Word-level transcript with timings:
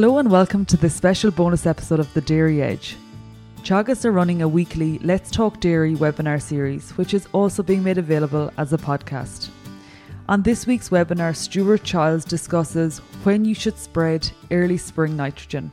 Hello 0.00 0.18
and 0.18 0.30
welcome 0.30 0.64
to 0.66 0.76
this 0.76 0.94
special 0.94 1.32
bonus 1.32 1.66
episode 1.66 1.98
of 1.98 2.14
The 2.14 2.20
Dairy 2.20 2.62
Edge. 2.62 2.96
Teagasc 3.62 4.04
are 4.04 4.12
running 4.12 4.42
a 4.42 4.46
weekly 4.46 5.00
Let's 5.00 5.28
Talk 5.28 5.58
Dairy 5.58 5.96
webinar 5.96 6.40
series, 6.40 6.92
which 6.92 7.14
is 7.14 7.26
also 7.32 7.64
being 7.64 7.82
made 7.82 7.98
available 7.98 8.52
as 8.58 8.72
a 8.72 8.78
podcast. 8.78 9.48
On 10.28 10.40
this 10.40 10.68
week's 10.68 10.90
webinar, 10.90 11.34
Stuart 11.34 11.82
Childs 11.82 12.24
discusses 12.24 12.98
when 13.24 13.44
you 13.44 13.56
should 13.56 13.76
spread 13.76 14.30
early 14.52 14.76
spring 14.76 15.16
nitrogen. 15.16 15.72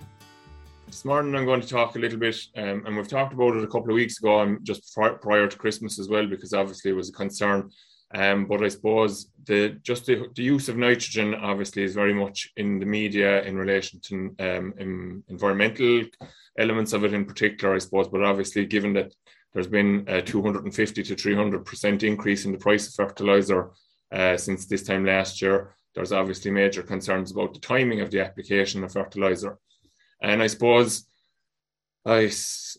This 0.87 1.05
morning, 1.05 1.35
I'm 1.35 1.45
going 1.45 1.61
to 1.61 1.67
talk 1.67 1.95
a 1.95 1.99
little 1.99 2.17
bit, 2.17 2.35
um, 2.57 2.81
and 2.87 2.97
we've 2.97 3.07
talked 3.07 3.33
about 3.33 3.55
it 3.55 3.63
a 3.63 3.67
couple 3.67 3.91
of 3.91 3.95
weeks 3.95 4.17
ago, 4.17 4.41
and 4.41 4.57
just 4.65 4.91
prior 4.95 5.47
to 5.47 5.57
Christmas 5.59 5.99
as 5.99 6.09
well, 6.09 6.25
because 6.25 6.51
obviously 6.51 6.89
it 6.89 6.95
was 6.95 7.09
a 7.09 7.13
concern. 7.13 7.69
Um, 8.13 8.45
but 8.45 8.63
I 8.63 8.67
suppose 8.69 9.31
the 9.45 9.77
just 9.81 10.05
the, 10.05 10.27
the, 10.35 10.43
use 10.43 10.69
of 10.69 10.77
nitrogen 10.77 11.33
obviously 11.35 11.83
is 11.83 11.95
very 11.95 12.13
much 12.13 12.51
in 12.55 12.79
the 12.79 12.85
media 12.85 13.41
in 13.43 13.57
relation 13.57 13.99
to 14.01 14.35
um, 14.39 14.73
in 14.77 15.23
environmental 15.27 16.03
elements 16.57 16.93
of 16.93 17.03
it 17.03 17.13
in 17.13 17.25
particular, 17.25 17.75
I 17.75 17.79
suppose. 17.79 18.07
But 18.07 18.23
obviously, 18.23 18.65
given 18.67 18.93
that 18.93 19.13
there's 19.53 19.67
been 19.67 20.05
a 20.07 20.21
250 20.21 21.03
to 21.03 21.15
300 21.15 21.65
percent 21.65 22.03
increase 22.03 22.45
in 22.45 22.51
the 22.51 22.59
price 22.59 22.87
of 22.87 22.93
fertilizer 22.93 23.71
uh, 24.11 24.37
since 24.37 24.65
this 24.65 24.83
time 24.83 25.05
last 25.05 25.41
year, 25.41 25.75
there's 25.95 26.11
obviously 26.11 26.51
major 26.51 26.83
concerns 26.83 27.31
about 27.31 27.53
the 27.53 27.59
timing 27.59 28.01
of 28.01 28.11
the 28.11 28.21
application 28.21 28.83
of 28.83 28.93
fertilizer. 28.93 29.57
And 30.21 30.43
I 30.43 30.47
suppose 30.47 31.05
I 32.05 32.29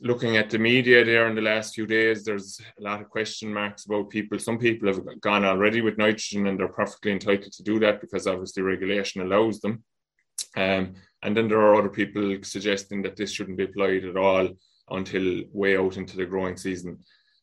looking 0.03 0.37
at 0.37 0.51
the 0.51 0.59
media 0.59 1.05
there 1.05 1.27
in 1.29 1.35
the 1.35 1.43
last 1.43 1.75
few 1.75 1.87
days, 1.87 2.25
there's 2.25 2.61
a 2.79 2.83
lot 2.83 3.01
of 3.01 3.09
question 3.09 3.53
marks 3.53 3.87
about 3.87 4.11
people. 4.11 4.39
Some 4.39 4.59
people 4.59 4.89
have 4.89 5.21
gone 5.21 5.45
already 5.45 5.81
with 5.81 5.99
nitrogen 5.99 6.47
and 6.47 6.59
they're 6.59 6.69
perfectly 6.69 7.13
entitled 7.13 7.53
to 7.53 7.63
do 7.63 7.81
that 7.81 8.01
because 8.01 8.27
obviously 8.27 8.63
regulation 8.63 9.23
allows 9.23 9.61
them. 9.61 9.83
Um, 10.57 10.95
and 11.23 11.37
then 11.37 11.49
there 11.49 11.61
are 11.61 11.75
other 11.75 11.89
people 11.89 12.39
suggesting 12.43 13.03
that 13.03 13.17
this 13.17 13.33
shouldn't 13.33 13.59
be 13.59 13.65
applied 13.65 14.05
at 14.05 14.17
all 14.17 14.49
until 14.91 15.43
way 15.53 15.77
out 15.77 15.97
into 15.97 16.17
the 16.17 16.27
growing 16.27 16.57
season. 16.57 16.99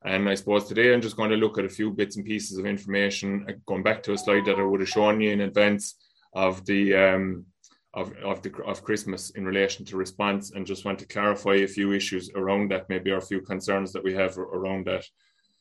And 0.06 0.30
I 0.30 0.36
suppose 0.36 0.66
today 0.66 0.94
I'm 0.94 1.02
just 1.02 1.18
going 1.18 1.32
to 1.32 1.38
look 1.38 1.58
at 1.58 1.66
a 1.66 1.70
few 1.70 1.92
bits 1.92 2.18
and 2.18 2.26
pieces 2.26 2.58
of 2.58 2.66
information, 2.66 3.46
uh, 3.50 3.54
going 3.66 3.84
back 3.84 4.04
to 4.04 4.14
a 4.14 4.18
slide 4.18 4.46
that 4.46 4.60
I 4.60 4.64
would 4.64 4.80
have 4.80 4.90
shown 4.90 5.20
you 5.20 5.32
in 5.32 5.42
advance 5.42 5.96
of 6.34 6.66
the 6.66 6.96
um, 6.96 7.46
of 7.94 8.14
of, 8.24 8.42
the, 8.42 8.52
of 8.66 8.84
Christmas 8.84 9.32
in 9.32 9.46
relation 9.46 9.86
to 9.86 9.98
response, 9.98 10.52
and 10.52 10.66
just 10.66 10.86
want 10.86 11.00
to 11.00 11.08
clarify 11.08 11.56
a 11.56 11.68
few 11.68 11.92
issues 11.92 12.30
around 12.36 12.72
that, 12.72 12.90
maybe 12.90 13.12
or 13.12 13.18
a 13.18 13.22
few 13.22 13.42
concerns 13.42 13.92
that 13.94 14.04
we 14.04 14.14
have 14.14 14.38
around 14.38 14.86
that. 14.88 15.06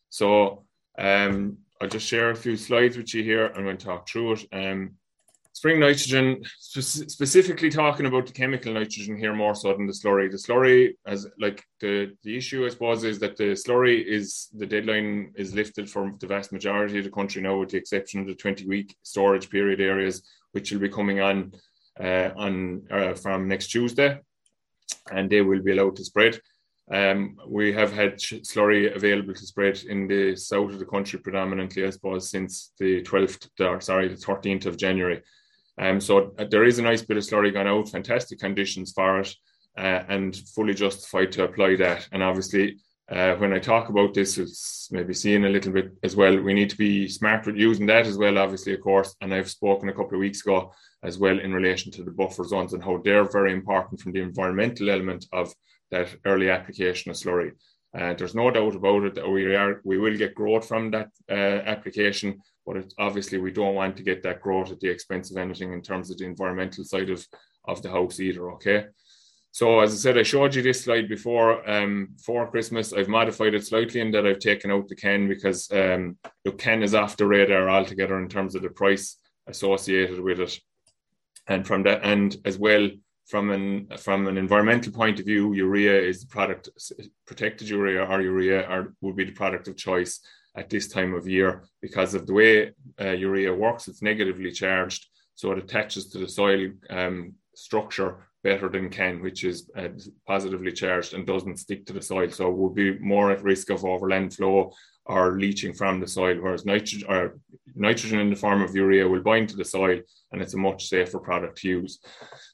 So 0.09 0.65
um, 0.99 1.59
I'll 1.81 1.89
just 1.89 2.07
share 2.07 2.31
a 2.31 2.37
few 2.37 2.57
slides 2.57 2.97
with 2.97 3.15
you 3.15 3.23
here. 3.23 3.49
Going 3.49 3.77
to 3.77 3.87
talk 3.87 4.09
through 4.09 4.35
it. 4.35 4.47
Um, 4.53 4.93
spring 5.53 5.81
nitrogen, 5.81 6.43
spe- 6.59 7.11
specifically 7.11 7.71
talking 7.71 8.07
about 8.07 8.27
the 8.27 8.33
chemical 8.33 8.73
nitrogen 8.73 9.17
here 9.17 9.35
more 9.35 9.55
so 9.55 9.73
than 9.73 9.87
the 9.87 9.93
slurry. 9.93 10.31
The 10.31 10.37
slurry, 10.37 10.95
as 11.07 11.27
like 11.39 11.65
the 11.81 12.17
the 12.23 12.37
issue 12.37 12.65
I 12.65 12.71
suppose 12.71 13.05
is 13.05 13.19
that 13.21 13.37
the 13.37 13.53
slurry 13.53 14.05
is 14.05 14.49
the 14.55 14.67
deadline 14.67 15.33
is 15.37 15.55
lifted 15.55 15.91
for 15.91 16.13
the 16.21 16.27
vast 16.27 16.53
majority 16.53 16.99
of 16.99 17.05
the 17.05 17.11
country 17.11 17.43
now, 17.43 17.59
with 17.59 17.71
the 17.71 17.79
exception 17.79 18.21
of 18.21 18.27
the 18.27 18.35
20 18.35 18.67
week 18.67 18.97
storage 19.03 19.51
period 19.51 19.81
areas, 19.81 20.23
which 20.53 20.73
will 20.73 20.81
be 20.81 20.89
coming 20.89 21.21
on 21.21 21.53
on 22.01 22.83
uh, 22.91 23.15
from 23.15 23.49
next 23.49 23.69
Tuesday, 23.69 24.21
and 25.11 25.31
they 25.31 25.41
will 25.41 25.63
be 25.63 25.73
allowed 25.73 25.97
to 25.97 26.05
spread. 26.05 26.41
Um, 26.91 27.37
we 27.47 27.73
have 27.73 27.93
had 27.93 28.19
slurry 28.19 28.95
available 28.95 29.35
to 29.35 29.47
spread 29.47 29.83
in 29.85 30.07
the 30.09 30.37
south 30.37 30.73
of 30.73 30.79
the 30.79 30.85
country 30.85 31.19
predominantly, 31.21 31.87
I 31.87 31.91
suppose, 31.91 32.31
since 32.31 32.73
the 32.79 33.03
12th, 33.03 33.49
or 33.61 33.81
sorry, 33.81 34.09
the 34.09 34.17
13th 34.17 34.67
of 34.67 34.77
January. 34.77 35.23
Um, 35.79 36.01
so 36.01 36.35
uh, 36.39 36.45
there 36.51 36.65
is 36.65 36.79
a 36.79 36.83
nice 36.83 37.03
bit 37.03 37.17
of 37.17 37.23
slurry 37.23 37.53
gone 37.53 37.67
out, 37.67 37.89
fantastic 37.89 38.41
conditions 38.41 38.93
for 38.93 39.21
it, 39.21 39.35
uh, 39.79 40.03
and 40.09 40.37
fully 40.55 40.75
justified 40.75 41.33
to 41.33 41.45
apply 41.45 41.77
that. 41.77 42.09
And 42.13 42.23
obviously, 42.23 42.79
uh, 43.11 43.35
when 43.37 43.53
I 43.53 43.59
talk 43.59 43.89
about 43.89 44.15
this, 44.15 44.39
it's 44.39 44.89
maybe 44.91 45.13
seeing 45.13 45.45
a 45.45 45.49
little 45.49 45.73
bit 45.73 45.93
as 46.03 46.17
well. 46.17 46.41
We 46.41 46.55
need 46.55 46.71
to 46.71 46.77
be 46.77 47.09
smart 47.09 47.47
with 47.47 47.57
using 47.57 47.87
that 47.87 48.07
as 48.07 48.17
well, 48.17 48.39
obviously, 48.39 48.75
of 48.75 48.81
course. 48.81 49.15
And 49.21 49.35
I've 49.35 49.51
spoken 49.51 49.89
a 49.89 49.93
couple 49.93 50.15
of 50.15 50.21
weeks 50.21 50.43
ago 50.43 50.73
as 51.03 51.19
well 51.19 51.39
in 51.39 51.53
relation 51.53 51.91
to 51.93 52.05
the 52.05 52.13
buffer 52.13 52.45
zones 52.45 52.73
and 52.73 52.83
how 52.83 52.99
they're 52.99 53.31
very 53.31 53.53
important 53.53 54.01
from 54.01 54.13
the 54.13 54.23
environmental 54.23 54.89
element 54.89 55.27
of 55.33 55.53
that 55.91 56.15
early 56.25 56.49
application 56.49 57.11
of 57.11 57.17
slurry. 57.17 57.53
Uh, 57.95 58.15
there's 58.15 58.35
no 58.35 58.51
doubt 58.51 58.75
about 58.75 59.05
it 59.05 59.15
that 59.15 59.29
we 59.29 59.55
are 59.55 59.83
we 59.85 59.99
will 59.99 60.17
get 60.17 60.35
growth 60.35 60.67
from 60.67 60.91
that 60.91 61.11
uh, 61.31 61.61
application, 61.67 62.41
but 62.65 62.91
obviously 62.99 63.37
we 63.37 63.51
don't 63.51 63.75
want 63.75 63.97
to 63.97 64.03
get 64.03 64.23
that 64.23 64.41
growth 64.41 64.71
at 64.71 64.81
the 64.81 64.89
expense 64.89 65.31
of 65.31 65.37
anything 65.37 65.75
in 65.75 65.83
terms 65.83 66.11
of 66.11 66.17
the 66.17 66.25
environmental 66.25 66.85
side 66.85 67.11
of 67.11 67.27
of 67.69 67.83
the 67.83 67.91
house 67.91 68.19
either. 68.21 68.51
Okay. 68.53 68.87
So 69.55 69.81
as 69.81 69.93
I 69.93 69.97
said, 69.97 70.19
I 70.19 70.23
showed 70.23 70.55
you 70.55 70.63
this 70.63 70.85
slide 70.85 71.09
before 71.11 71.69
um, 71.71 72.17
for 72.25 72.51
Christmas. 72.51 72.95
I've 72.95 73.09
modified 73.09 73.53
it 73.53 73.67
slightly 73.67 74.01
in 74.01 74.11
that 74.13 74.27
I've 74.27 74.39
taken 74.39 74.71
out 74.71 74.89
the 74.89 74.97
CAN 74.97 75.29
because 75.29 75.71
um, 75.71 76.17
the 76.45 76.53
CAN 76.53 76.83
is 76.83 76.95
off 76.95 77.19
the 77.19 77.27
radar 77.27 77.69
altogether 77.69 78.19
in 78.19 78.29
terms 78.29 78.55
of 78.55 78.63
the 78.63 78.71
price 78.71 79.19
associated 79.47 80.21
with 80.21 80.41
it 80.41 80.59
and 81.49 81.67
from 81.67 81.83
that 81.83 82.01
and 82.03 82.37
as 82.45 82.59
well 82.59 82.89
from 83.27 83.51
an 83.51 83.89
from 83.99 84.27
an 84.27 84.39
environmental 84.39 84.93
point 84.93 85.19
of 85.19 85.27
view 85.27 85.53
urea 85.53 86.01
is 86.01 86.21
the 86.21 86.27
product 86.29 86.69
protected 87.27 87.69
urea 87.69 88.05
or 88.05 88.21
urea 88.21 88.65
are, 88.67 88.95
would 89.01 89.17
be 89.17 89.25
the 89.25 89.33
product 89.33 89.69
of 89.69 89.77
choice 89.77 90.21
at 90.57 90.71
this 90.71 90.89
time 90.89 91.15
of 91.15 91.27
year 91.27 91.65
because 91.81 92.15
of 92.15 92.27
the 92.27 92.33
way 92.33 92.71
uh, 93.01 93.11
urea 93.11 93.53
works 93.53 93.89
it's 93.89 94.03
negatively 94.03 94.53
charged 94.53 95.07
so 95.35 95.51
it 95.51 95.59
attaches 95.59 96.09
to 96.09 96.19
the 96.19 96.29
soil 96.29 96.71
um, 96.91 97.35
structure 97.55 98.29
better 98.43 98.69
than 98.69 98.91
can, 98.91 99.23
which 99.23 99.45
is 99.45 99.71
uh, 99.77 99.89
positively 100.27 100.73
charged 100.73 101.15
and 101.15 101.27
doesn't 101.27 101.59
stick 101.59 101.87
to 101.87 101.93
the 101.93 102.03
soil. 102.03 102.31
So 102.31 102.51
would 102.51 102.75
be 102.75 102.99
more 102.99 103.31
at 103.31 103.43
risk 103.43 103.71
of 103.71 103.85
overland 103.85 104.35
flow 104.35 104.73
or 105.07 105.39
leaching 105.39 105.73
from 105.73 106.01
the 106.01 106.07
soil, 106.07 106.37
whereas 106.41 106.65
nitrogen 106.65 107.09
or 107.09 107.39
nitrogen 107.75 108.21
in 108.21 108.31
the 108.31 108.37
form 108.37 108.63
of 108.63 108.75
urea 108.75 109.09
will 109.09 109.23
bind 109.23 109.49
to 109.49 109.57
the 109.57 109.65
soil 109.65 109.99
and 110.31 110.41
it's 110.41 110.55
a 110.55 110.59
much 110.59 110.89
safer 110.89 111.19
product 111.19 111.59
to 111.59 111.69
use. 111.69 111.99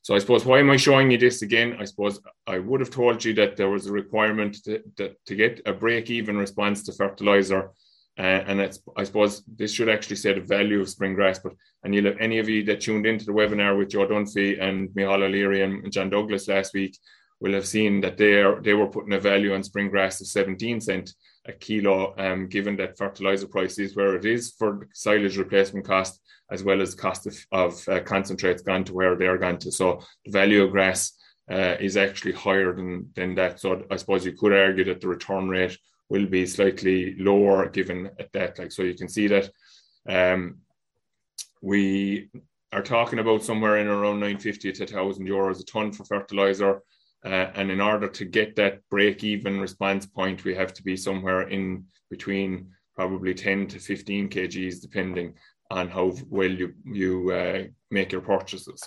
So 0.02 0.14
I 0.14 0.18
suppose 0.18 0.44
why 0.44 0.58
am 0.60 0.70
I 0.70 0.76
showing 0.76 1.10
you 1.10 1.18
this 1.18 1.42
again? 1.42 1.76
I 1.78 1.84
suppose 1.84 2.20
I 2.46 2.58
would 2.58 2.80
have 2.80 2.90
told 2.90 3.24
you 3.24 3.34
that 3.34 3.56
there 3.56 3.70
was 3.70 3.86
a 3.86 3.92
requirement 3.92 4.62
to, 4.64 4.82
to, 4.96 5.14
to 5.26 5.34
get 5.34 5.60
a 5.66 5.72
break-even 5.72 6.36
response 6.36 6.82
to 6.84 6.92
fertilizer. 6.92 7.70
Uh, 8.18 8.42
and 8.46 8.60
I 8.96 9.04
suppose 9.04 9.44
this 9.46 9.72
should 9.72 9.88
actually 9.88 10.16
say 10.16 10.32
the 10.32 10.40
value 10.40 10.80
of 10.80 10.88
spring 10.88 11.14
grass. 11.14 11.38
But 11.38 11.52
and 11.84 11.94
have 11.94 12.16
any 12.18 12.38
of 12.38 12.48
you 12.48 12.64
that 12.64 12.80
tuned 12.80 13.06
into 13.06 13.24
the 13.24 13.32
webinar 13.32 13.78
with 13.78 13.90
Joe 13.90 14.06
Dunphy 14.06 14.60
and 14.60 14.88
Micheál 14.90 15.22
O'Leary 15.22 15.62
and 15.62 15.92
John 15.92 16.10
Douglas 16.10 16.48
last 16.48 16.74
week 16.74 16.98
will 17.40 17.52
have 17.52 17.66
seen 17.66 18.00
that 18.00 18.16
they 18.16 18.42
are 18.42 18.60
they 18.60 18.74
were 18.74 18.88
putting 18.88 19.12
a 19.12 19.20
value 19.20 19.54
on 19.54 19.62
spring 19.62 19.88
grass 19.88 20.20
of 20.20 20.26
17 20.26 20.80
cent 20.80 21.14
a 21.48 21.52
kilo, 21.52 22.14
um, 22.18 22.46
given 22.46 22.76
that 22.76 22.96
fertilizer 22.98 23.48
price 23.48 23.78
is 23.78 23.96
where 23.96 24.14
it 24.16 24.24
is 24.24 24.52
for 24.58 24.88
silage 24.92 25.38
replacement 25.38 25.86
cost, 25.86 26.20
as 26.50 26.62
well 26.62 26.82
as 26.82 26.94
cost 26.94 27.26
of, 27.26 27.36
of 27.52 27.88
uh, 27.88 28.00
concentrates 28.00 28.62
gone 28.62 28.84
to 28.84 28.92
where 28.92 29.16
they're 29.16 29.38
gone 29.38 29.58
to. 29.58 29.72
So 29.72 30.00
the 30.26 30.32
value 30.32 30.62
of 30.62 30.70
grass 30.70 31.12
uh, 31.50 31.76
is 31.80 31.96
actually 31.96 32.32
higher 32.32 32.74
than, 32.74 33.10
than 33.14 33.34
that. 33.36 33.60
So 33.60 33.82
I 33.90 33.96
suppose 33.96 34.26
you 34.26 34.32
could 34.32 34.52
argue 34.52 34.84
that 34.84 35.00
the 35.00 35.08
return 35.08 35.48
rate 35.48 35.76
will 36.08 36.26
be 36.26 36.46
slightly 36.46 37.14
lower 37.18 37.68
given 37.68 38.10
at 38.18 38.32
that. 38.32 38.58
Like 38.58 38.72
so, 38.72 38.82
you 38.82 38.94
can 38.94 39.08
see 39.08 39.26
that 39.28 39.50
um, 40.08 40.58
we 41.60 42.30
are 42.72 42.82
talking 42.82 43.18
about 43.18 43.42
somewhere 43.42 43.78
in 43.78 43.86
around 43.86 44.20
950 44.20 44.72
to 44.72 44.84
1,000 44.84 45.26
euros 45.26 45.60
a 45.60 45.64
ton 45.64 45.92
for 45.92 46.04
fertilizer. 46.04 46.82
Uh, 47.24 47.50
and 47.54 47.70
in 47.70 47.80
order 47.80 48.08
to 48.08 48.24
get 48.24 48.54
that 48.56 48.80
break 48.90 49.24
even 49.24 49.60
response 49.60 50.06
point, 50.06 50.44
we 50.44 50.54
have 50.54 50.72
to 50.72 50.82
be 50.82 50.96
somewhere 50.96 51.48
in 51.48 51.84
between 52.10 52.70
probably 52.94 53.34
10 53.34 53.66
to 53.68 53.78
15 53.78 54.28
kgs, 54.28 54.80
depending 54.80 55.34
on 55.70 55.88
how 55.88 56.14
well 56.28 56.50
you, 56.50 56.74
you 56.84 57.30
uh, 57.32 57.64
make 57.90 58.12
your 58.12 58.20
purchases. 58.20 58.82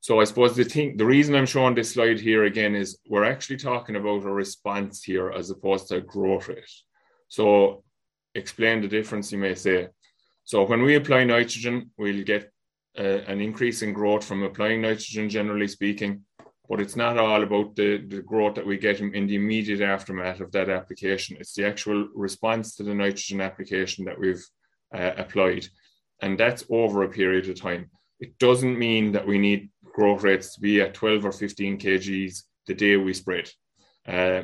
So 0.00 0.20
I 0.20 0.24
suppose 0.24 0.54
the 0.54 0.64
thing, 0.64 0.96
the 0.96 1.04
reason 1.04 1.34
I'm 1.34 1.46
showing 1.46 1.74
this 1.74 1.92
slide 1.92 2.20
here 2.20 2.44
again 2.44 2.74
is 2.74 2.98
we're 3.08 3.24
actually 3.24 3.56
talking 3.56 3.96
about 3.96 4.24
a 4.24 4.30
response 4.30 5.02
here 5.02 5.30
as 5.30 5.50
opposed 5.50 5.88
to 5.88 5.96
a 5.96 6.00
growth 6.00 6.48
rate. 6.48 6.70
So 7.28 7.82
explain 8.34 8.80
the 8.80 8.88
difference, 8.88 9.32
you 9.32 9.38
may 9.38 9.54
say. 9.54 9.88
So 10.44 10.64
when 10.64 10.82
we 10.82 10.94
apply 10.94 11.24
nitrogen, 11.24 11.90
we'll 11.98 12.24
get 12.24 12.50
uh, 12.98 13.02
an 13.26 13.40
increase 13.40 13.82
in 13.82 13.92
growth 13.92 14.24
from 14.24 14.42
applying 14.44 14.80
nitrogen, 14.80 15.28
generally 15.28 15.68
speaking 15.68 16.24
but 16.68 16.80
it's 16.80 16.96
not 16.96 17.18
all 17.18 17.42
about 17.42 17.74
the, 17.76 17.98
the 18.08 18.20
growth 18.20 18.54
that 18.54 18.66
we 18.66 18.76
get 18.76 19.00
in, 19.00 19.26
the 19.26 19.34
immediate 19.34 19.80
aftermath 19.80 20.40
of 20.40 20.52
that 20.52 20.68
application. 20.68 21.38
It's 21.40 21.54
the 21.54 21.66
actual 21.66 22.08
response 22.14 22.76
to 22.76 22.82
the 22.82 22.94
nitrogen 22.94 23.40
application 23.40 24.04
that 24.04 24.18
we've 24.18 24.44
uh, 24.94 25.12
applied. 25.16 25.66
And 26.20 26.38
that's 26.38 26.64
over 26.68 27.02
a 27.02 27.08
period 27.08 27.48
of 27.48 27.58
time. 27.58 27.90
It 28.20 28.38
doesn't 28.38 28.78
mean 28.78 29.12
that 29.12 29.26
we 29.26 29.38
need 29.38 29.70
growth 29.98 30.22
rates 30.22 30.54
to 30.54 30.60
be 30.60 30.80
at 30.80 30.94
12 30.94 31.24
or 31.24 31.32
15 31.32 31.76
kgs 31.76 32.44
the 32.68 32.74
day 32.74 32.96
we 32.96 33.12
spread. 33.12 33.50
Uh, 34.06 34.42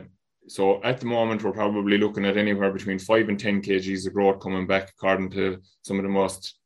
so 0.48 0.82
at 0.82 0.98
the 0.98 1.06
moment, 1.06 1.44
we're 1.44 1.52
probably 1.52 1.96
looking 1.96 2.26
at 2.26 2.36
anywhere 2.36 2.72
between 2.72 2.98
5 2.98 3.28
and 3.28 3.38
10 3.38 3.62
kgs 3.62 4.06
of 4.06 4.14
growth 4.14 4.40
coming 4.40 4.66
back, 4.66 4.90
according 4.90 5.30
to 5.30 5.58
some 5.82 5.98
of 5.98 6.02
the 6.02 6.08
most 6.08 6.58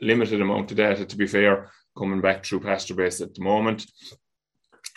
limited 0.00 0.40
amount 0.40 0.72
of 0.72 0.76
data, 0.76 1.06
to 1.06 1.16
be 1.16 1.26
fair, 1.26 1.70
coming 1.96 2.20
back 2.20 2.44
through 2.44 2.60
PastureBase 2.60 3.22
at 3.22 3.32
the 3.32 3.42
moment. 3.42 3.86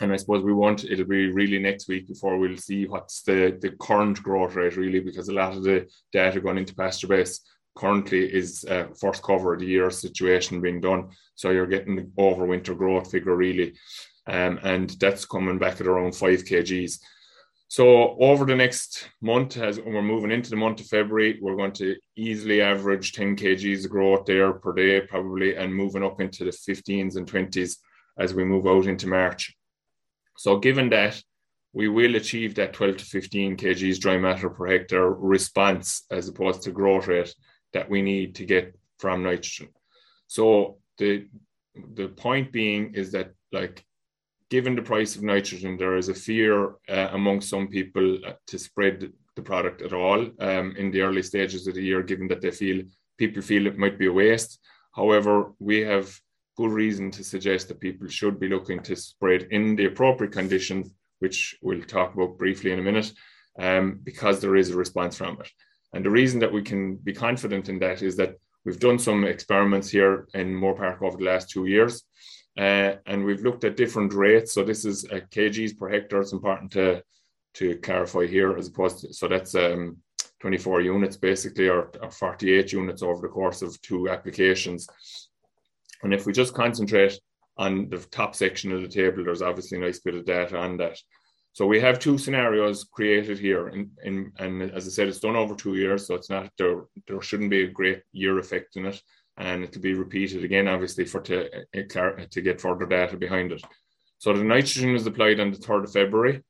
and 0.02 0.12
I 0.12 0.18
suppose 0.18 0.44
we 0.44 0.54
won't. 0.54 0.84
It'll 0.84 1.06
be 1.06 1.32
really 1.32 1.60
next 1.60 1.88
week 1.88 2.08
before 2.08 2.38
we'll 2.38 2.58
see 2.58 2.88
what's 2.88 3.22
the 3.22 3.58
the 3.62 3.72
current 3.88 4.24
growth 4.24 4.56
rate 4.56 4.78
really, 4.78 5.02
because 5.02 5.30
a 5.30 5.40
lot 5.42 5.56
of 5.56 5.64
the 5.64 5.88
data 6.12 6.42
going 6.42 6.58
into 6.58 6.74
PastureBase 6.74 7.40
currently 7.80 8.24
is 8.26 8.66
first 9.00 9.24
cover 9.24 9.54
of 9.54 9.62
the 9.62 9.66
year 9.66 9.90
situation 9.90 10.62
being 10.62 10.82
done. 10.82 11.10
So 11.36 11.52
you're 11.52 11.74
getting 11.76 11.96
the 11.96 12.10
overwinter 12.18 12.78
growth 12.78 13.10
figure 13.10 13.36
really, 13.36 13.74
um, 14.28 14.60
and 14.64 14.90
that's 15.00 15.26
coming 15.26 15.58
back 15.58 15.80
at 15.80 15.88
around 15.88 16.14
five 16.14 16.44
kgs. 16.44 17.00
So 17.70 18.18
over 18.20 18.46
the 18.46 18.56
next 18.56 19.10
month, 19.22 19.58
as 19.58 19.80
we're 19.80 20.02
moving 20.02 20.32
into 20.32 20.50
the 20.50 20.56
month 20.56 20.82
of 20.82 20.88
February, 20.88 21.40
we're 21.40 21.56
going 21.56 21.74
to 21.74 21.96
easily 22.16 22.62
average 22.62 23.14
10 23.14 23.36
kgs 23.36 23.88
growth 23.88 24.26
there 24.26 24.54
per 24.54 24.74
day, 24.74 25.02
probably, 25.02 25.56
and 25.56 25.74
moving 25.74 26.04
up 26.04 26.20
into 26.20 26.44
the 26.44 26.52
15s 26.52 27.16
and 27.16 27.32
20s 27.32 27.78
as 28.18 28.34
we 28.34 28.44
move 28.44 28.66
out 28.66 28.88
into 28.88 29.08
March. 29.08 29.56
So 30.36 30.58
given 30.58 30.90
that, 30.90 31.22
we 31.72 31.88
will 31.88 32.16
achieve 32.16 32.56
that 32.56 32.74
12 32.74 32.98
to 32.98 33.06
15 33.06 33.56
kgs 33.56 34.00
dry 34.00 34.18
matter 34.18 34.50
per 34.50 34.66
hectare 34.66 35.12
response 35.12 36.04
as 36.10 36.28
opposed 36.28 36.64
to 36.64 36.72
growth 36.72 37.08
rate 37.08 37.34
that 37.74 37.90
we 37.90 38.02
need 38.02 38.36
to 38.36 38.46
get 38.46 38.78
from 38.98 39.24
nitrogen. 39.24 39.70
So 40.28 40.78
the 40.98 41.28
the 41.96 42.10
point 42.10 42.52
being 42.52 42.94
is 42.94 43.12
that 43.12 43.32
like 43.52 43.86
given 44.50 44.76
the 44.76 44.82
price 44.82 45.16
of 45.16 45.24
nitrogen, 45.24 45.78
there 45.78 45.98
is 45.98 46.10
a 46.10 46.14
fear 46.14 46.76
uh, 46.90 47.10
among 47.12 47.42
some 47.42 47.68
people 47.68 48.18
uh, 48.26 48.34
to 48.48 48.58
spread 48.58 49.12
the 49.36 49.42
product 49.42 49.82
at 49.82 49.94
all 49.94 50.22
um, 50.40 50.76
in 50.78 50.92
the 50.92 51.02
early 51.02 51.22
stages 51.22 51.68
of 51.68 51.76
the 51.76 51.84
year, 51.84 52.02
given 52.04 52.28
that 52.28 52.42
they 52.42 52.52
feel 52.52 52.84
people 53.18 53.42
feel 53.42 53.68
it 53.68 53.78
might 53.78 54.00
be 54.00 54.08
a 54.08 54.12
waste. 54.12 54.60
However, 54.96 55.54
we 55.60 55.80
have 55.82 56.20
good 56.58 56.72
reason 56.72 57.12
to 57.12 57.24
suggest 57.24 57.68
that 57.68 57.80
people 57.80 58.08
should 58.08 58.40
be 58.40 58.50
looking 58.50 58.82
to 58.84 58.96
spread 58.96 59.44
in 59.52 59.76
the 59.76 59.86
appropriate 59.86 60.34
conditions, 60.34 60.92
which 61.20 61.56
we'll 61.62 61.84
talk 61.84 62.14
about 62.14 62.38
briefly 62.38 62.72
in 62.72 62.80
a 62.80 62.82
minute, 62.82 63.12
um, 63.60 64.00
because 64.04 64.40
there 64.40 64.56
is 64.56 64.70
a 64.70 64.76
response 64.76 65.18
from 65.18 65.40
it. 65.40 65.50
And 65.94 66.06
the 66.06 66.10
reason 66.10 66.40
that 66.40 66.54
we 66.54 66.62
can 66.62 66.96
be 66.96 67.14
confident 67.14 67.70
in 67.70 67.80
that 67.80 68.02
is 68.02 68.16
that 68.18 68.36
we've 68.66 68.80
done 68.80 69.00
some 69.00 69.24
experiments 69.24 69.90
here 69.90 70.28
in 70.34 70.54
Moorepark 70.54 71.02
over 71.02 71.18
the 71.18 71.24
last 71.24 71.50
two 71.50 71.66
years. 71.66 72.04
Uh, 72.58 72.96
and 73.06 73.24
we've 73.24 73.42
looked 73.42 73.64
at 73.64 73.78
different 73.78 74.14
rates. 74.14 74.54
So 74.54 74.64
this 74.64 74.86
is 74.86 75.06
uh, 75.06 75.20
kgs 75.32 75.78
per 75.78 75.90
hectare. 75.90 76.22
It's 76.22 76.34
important 76.34 76.72
to 76.72 77.02
to 77.56 77.78
clarify 77.78 78.28
here, 78.28 78.56
as 78.56 78.68
opposed 78.68 79.00
to 79.00 79.14
so 79.14 79.28
that's 79.28 79.56
um, 79.56 79.98
24 80.40 80.82
units 80.82 81.18
basically, 81.18 81.68
or, 81.68 81.92
or 82.02 82.12
48 82.12 82.72
units 82.72 83.02
over 83.02 83.22
the 83.22 83.28
course 83.28 83.62
of 83.62 83.82
two 83.82 84.10
applications. 84.10 84.88
And 86.04 86.14
if 86.14 86.26
we 86.26 86.34
just 86.34 86.54
concentrate 86.54 87.20
on 87.58 87.90
the 87.90 87.98
top 87.98 88.36
section 88.36 88.72
of 88.72 88.82
the 88.82 88.88
table, 88.88 89.24
there's 89.24 89.42
obviously 89.42 89.78
a 89.78 89.82
nice 89.82 90.00
bit 90.00 90.16
of 90.16 90.26
data 90.26 90.58
on 90.58 90.78
that. 90.78 90.98
So 91.60 91.66
we 91.66 91.82
have 91.82 92.00
two 92.00 92.18
scenarios 92.18 92.86
created 92.86 93.38
here, 93.38 93.68
in, 93.68 93.92
and 94.40 94.62
as 94.72 94.88
I 94.88 94.92
said, 94.92 95.10
it's 95.10 95.20
done 95.20 95.36
over 95.36 95.54
two 95.54 95.76
years, 95.76 96.08
so 96.08 96.16
it's 96.16 96.30
not 96.30 96.50
there. 96.58 96.84
There 97.06 97.22
shouldn't 97.22 97.50
be 97.50 97.64
a 97.64 97.68
great 97.68 98.02
year 98.14 98.40
effect 98.40 98.78
in 98.78 98.86
it 98.86 99.02
and 99.36 99.66
it'll 99.66 99.82
be 99.82 99.94
repeated 99.94 100.46
again, 100.46 100.70
obviously, 100.70 101.04
for 101.04 101.20
to, 101.20 101.54
uh, 101.54 102.26
to 102.32 102.42
get 102.42 102.62
further 102.62 102.86
data 102.86 103.18
behind 103.18 103.52
it. 103.52 103.62
So 104.20 104.32
the 104.32 104.42
nitrogen 104.42 104.94
was 104.94 105.06
applied 105.06 105.42
on 105.42 105.52
the 105.52 105.58
3rd 105.58 105.84
of 105.84 105.92
February. 105.92 106.42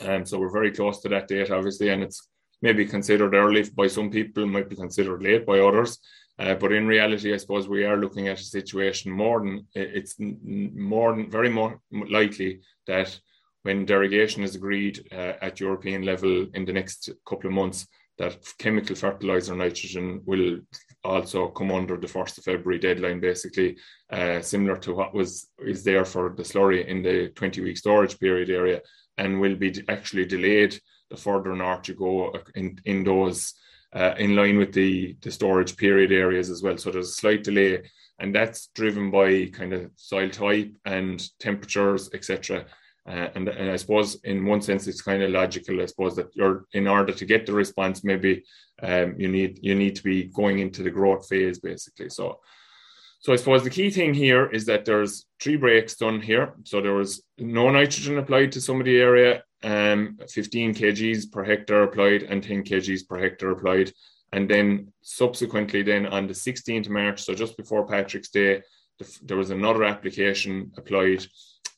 And 0.00 0.28
so 0.28 0.38
we're 0.38 0.52
very 0.52 0.70
close 0.70 1.00
to 1.00 1.08
that 1.08 1.26
date, 1.26 1.50
obviously, 1.50 1.88
and 1.88 2.04
it's 2.04 2.28
maybe 2.62 2.86
considered 2.86 3.34
early 3.34 3.64
by 3.70 3.88
some 3.88 4.10
people, 4.12 4.46
might 4.46 4.70
be 4.70 4.76
considered 4.76 5.20
late 5.20 5.44
by 5.44 5.58
others. 5.58 5.98
Uh, 6.38 6.54
but 6.54 6.70
in 6.70 6.86
reality, 6.86 7.34
I 7.34 7.38
suppose 7.38 7.68
we 7.68 7.84
are 7.84 7.96
looking 7.96 8.28
at 8.28 8.38
a 8.38 8.44
situation 8.44 9.10
more 9.10 9.40
than 9.40 9.66
it's 9.74 10.14
more 10.20 11.10
than 11.10 11.28
very 11.28 11.50
more 11.50 11.80
likely 11.90 12.60
that 12.86 13.18
when 13.66 13.84
derogation 13.84 14.44
is 14.44 14.54
agreed 14.54 15.08
uh, 15.10 15.32
at 15.42 15.58
European 15.58 16.02
level 16.02 16.46
in 16.54 16.64
the 16.64 16.72
next 16.72 17.10
couple 17.28 17.48
of 17.48 17.52
months, 17.52 17.88
that 18.16 18.38
chemical 18.58 18.94
fertilizer 18.94 19.56
nitrogen 19.56 20.22
will 20.24 20.60
also 21.02 21.48
come 21.48 21.72
under 21.72 21.96
the 21.96 22.06
first 22.06 22.38
of 22.38 22.44
February 22.44 22.78
deadline, 22.78 23.18
basically, 23.18 23.76
uh, 24.10 24.40
similar 24.40 24.76
to 24.76 24.94
what 24.94 25.12
was 25.12 25.48
is 25.58 25.82
there 25.82 26.04
for 26.04 26.32
the 26.36 26.44
slurry 26.44 26.86
in 26.86 27.02
the 27.02 27.28
20 27.30 27.60
week 27.60 27.76
storage 27.76 28.18
period 28.20 28.50
area, 28.50 28.80
and 29.18 29.40
will 29.40 29.56
be 29.56 29.74
actually 29.88 30.24
delayed 30.24 30.78
the 31.10 31.16
further 31.16 31.54
north 31.56 31.88
you 31.88 31.94
go 31.94 32.32
in 32.54 32.80
in 32.84 33.02
those 33.02 33.52
uh, 33.92 34.14
in 34.16 34.36
line 34.36 34.58
with 34.58 34.72
the 34.72 35.16
the 35.22 35.30
storage 35.30 35.76
period 35.76 36.12
areas 36.12 36.50
as 36.50 36.62
well. 36.62 36.78
So 36.78 36.92
there's 36.92 37.10
a 37.10 37.20
slight 37.22 37.42
delay, 37.42 37.82
and 38.20 38.32
that's 38.32 38.68
driven 38.76 39.10
by 39.10 39.46
kind 39.46 39.72
of 39.72 39.90
soil 39.96 40.30
type 40.30 40.72
and 40.84 41.18
temperatures, 41.40 42.10
etc. 42.14 42.66
Uh, 43.06 43.28
and, 43.36 43.48
and 43.48 43.70
I 43.70 43.76
suppose 43.76 44.16
in 44.24 44.44
one 44.44 44.60
sense 44.60 44.86
it's 44.86 45.02
kind 45.02 45.22
of 45.22 45.30
logical. 45.30 45.80
I 45.80 45.86
suppose 45.86 46.16
that 46.16 46.34
you're 46.34 46.66
in 46.72 46.88
order 46.88 47.12
to 47.12 47.24
get 47.24 47.46
the 47.46 47.52
response, 47.52 48.02
maybe 48.02 48.44
um, 48.82 49.14
you 49.16 49.28
need 49.28 49.60
you 49.62 49.74
need 49.74 49.96
to 49.96 50.02
be 50.02 50.24
going 50.24 50.58
into 50.58 50.82
the 50.82 50.90
growth 50.90 51.28
phase 51.28 51.60
basically. 51.60 52.08
So, 52.10 52.40
so 53.20 53.32
I 53.32 53.36
suppose 53.36 53.62
the 53.62 53.70
key 53.70 53.90
thing 53.90 54.12
here 54.12 54.46
is 54.46 54.66
that 54.66 54.84
there's 54.84 55.26
three 55.40 55.56
breaks 55.56 55.96
done 55.96 56.20
here. 56.20 56.54
So 56.64 56.80
there 56.80 56.94
was 56.94 57.22
no 57.38 57.70
nitrogen 57.70 58.18
applied 58.18 58.52
to 58.52 58.60
some 58.60 58.80
of 58.80 58.86
the 58.86 58.98
area, 58.98 59.42
um, 59.62 60.18
15 60.28 60.74
kgs 60.74 61.30
per 61.30 61.44
hectare 61.44 61.84
applied, 61.84 62.24
and 62.24 62.42
10 62.42 62.64
kgs 62.64 63.06
per 63.08 63.18
hectare 63.18 63.52
applied. 63.52 63.92
And 64.32 64.50
then 64.50 64.92
subsequently, 65.02 65.82
then 65.82 66.06
on 66.06 66.26
the 66.26 66.34
16th 66.34 66.86
of 66.86 66.90
March, 66.90 67.22
so 67.22 67.34
just 67.34 67.56
before 67.56 67.86
Patrick's 67.86 68.30
Day, 68.30 68.62
there 69.22 69.36
was 69.36 69.50
another 69.50 69.84
application 69.84 70.72
applied 70.76 71.26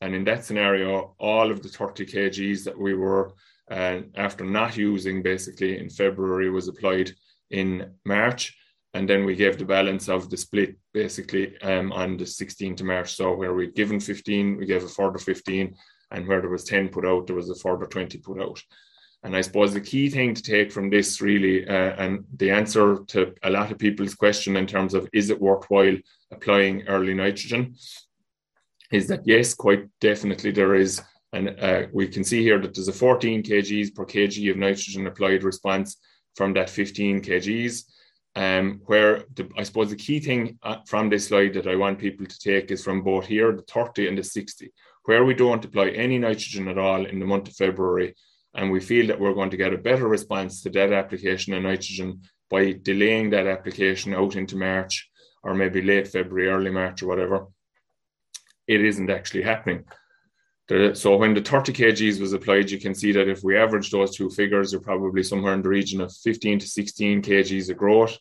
and 0.00 0.14
in 0.14 0.24
that 0.24 0.44
scenario, 0.44 1.14
all 1.18 1.50
of 1.50 1.62
the 1.62 1.68
30 1.68 2.06
kgs 2.06 2.64
that 2.64 2.78
we 2.78 2.94
were, 2.94 3.32
uh, 3.70 4.00
after 4.14 4.44
not 4.44 4.76
using 4.76 5.22
basically 5.22 5.78
in 5.78 5.90
February, 5.90 6.50
was 6.50 6.68
applied 6.68 7.10
in 7.50 7.92
March. 8.04 8.56
And 8.94 9.08
then 9.08 9.24
we 9.24 9.34
gave 9.34 9.58
the 9.58 9.64
balance 9.64 10.08
of 10.08 10.30
the 10.30 10.36
split 10.36 10.76
basically 10.94 11.60
um, 11.62 11.92
on 11.92 12.16
the 12.16 12.24
16th 12.24 12.80
of 12.80 12.86
March. 12.86 13.14
So 13.14 13.34
where 13.34 13.52
we'd 13.52 13.74
given 13.74 14.00
15, 14.00 14.56
we 14.56 14.66
gave 14.66 14.84
a 14.84 14.88
further 14.88 15.18
15. 15.18 15.74
And 16.10 16.26
where 16.26 16.40
there 16.40 16.50
was 16.50 16.64
10 16.64 16.88
put 16.88 17.04
out, 17.04 17.26
there 17.26 17.36
was 17.36 17.50
a 17.50 17.54
further 17.54 17.84
20 17.84 18.18
put 18.18 18.40
out. 18.40 18.62
And 19.24 19.36
I 19.36 19.40
suppose 19.40 19.74
the 19.74 19.80
key 19.80 20.08
thing 20.08 20.32
to 20.32 20.42
take 20.42 20.70
from 20.70 20.90
this 20.90 21.20
really, 21.20 21.66
uh, 21.68 21.94
and 21.98 22.24
the 22.36 22.50
answer 22.50 22.98
to 23.08 23.34
a 23.42 23.50
lot 23.50 23.72
of 23.72 23.78
people's 23.78 24.14
question 24.14 24.56
in 24.56 24.66
terms 24.66 24.94
of 24.94 25.08
is 25.12 25.28
it 25.28 25.40
worthwhile 25.40 25.96
applying 26.30 26.86
early 26.86 27.14
nitrogen, 27.14 27.74
is 28.90 29.08
that 29.08 29.26
yes, 29.26 29.54
quite 29.54 29.86
definitely 30.00 30.50
there 30.50 30.74
is. 30.74 31.00
And 31.32 31.54
uh, 31.60 31.82
we 31.92 32.08
can 32.08 32.24
see 32.24 32.42
here 32.42 32.58
that 32.58 32.74
there's 32.74 32.88
a 32.88 32.92
14 32.92 33.42
kgs 33.42 33.94
per 33.94 34.06
kg 34.06 34.50
of 34.50 34.56
nitrogen 34.56 35.06
applied 35.06 35.42
response 35.42 35.98
from 36.36 36.54
that 36.54 36.70
15 36.70 37.22
kgs. 37.22 37.84
Um, 38.36 38.82
where 38.86 39.24
the, 39.34 39.48
I 39.56 39.64
suppose 39.64 39.90
the 39.90 39.96
key 39.96 40.20
thing 40.20 40.58
uh, 40.62 40.76
from 40.86 41.08
this 41.08 41.26
slide 41.26 41.54
that 41.54 41.66
I 41.66 41.74
want 41.74 41.98
people 41.98 42.24
to 42.24 42.38
take 42.38 42.70
is 42.70 42.84
from 42.84 43.02
both 43.02 43.26
here, 43.26 43.50
the 43.52 43.62
30 43.62 44.06
and 44.06 44.16
the 44.16 44.22
60, 44.22 44.72
where 45.06 45.24
we 45.24 45.34
don't 45.34 45.64
apply 45.64 45.88
any 45.88 46.18
nitrogen 46.18 46.68
at 46.68 46.78
all 46.78 47.04
in 47.04 47.18
the 47.18 47.26
month 47.26 47.48
of 47.48 47.56
February. 47.56 48.14
And 48.54 48.70
we 48.70 48.80
feel 48.80 49.08
that 49.08 49.18
we're 49.18 49.34
going 49.34 49.50
to 49.50 49.56
get 49.56 49.74
a 49.74 49.78
better 49.78 50.06
response 50.06 50.62
to 50.62 50.70
that 50.70 50.92
application 50.92 51.52
of 51.54 51.64
nitrogen 51.64 52.22
by 52.48 52.78
delaying 52.80 53.30
that 53.30 53.46
application 53.46 54.14
out 54.14 54.36
into 54.36 54.56
March 54.56 55.10
or 55.42 55.54
maybe 55.54 55.82
late 55.82 56.08
February, 56.08 56.48
early 56.48 56.70
March, 56.70 57.02
or 57.02 57.08
whatever 57.08 57.48
it 58.68 58.84
isn't 58.84 59.10
actually 59.10 59.42
happening. 59.42 59.84
so 60.92 61.16
when 61.16 61.32
the 61.32 61.40
30 61.40 61.72
kgs 61.72 62.20
was 62.20 62.34
applied, 62.34 62.70
you 62.70 62.78
can 62.78 62.94
see 62.94 63.10
that 63.12 63.28
if 63.28 63.42
we 63.42 63.56
average 63.56 63.90
those 63.90 64.14
two 64.14 64.28
figures, 64.30 64.70
you're 64.70 64.82
probably 64.82 65.22
somewhere 65.22 65.54
in 65.54 65.62
the 65.62 65.68
region 65.68 66.00
of 66.02 66.12
15 66.12 66.58
to 66.60 66.68
16 66.68 67.22
kgs 67.22 67.70
of 67.70 67.76
growth. 67.76 68.18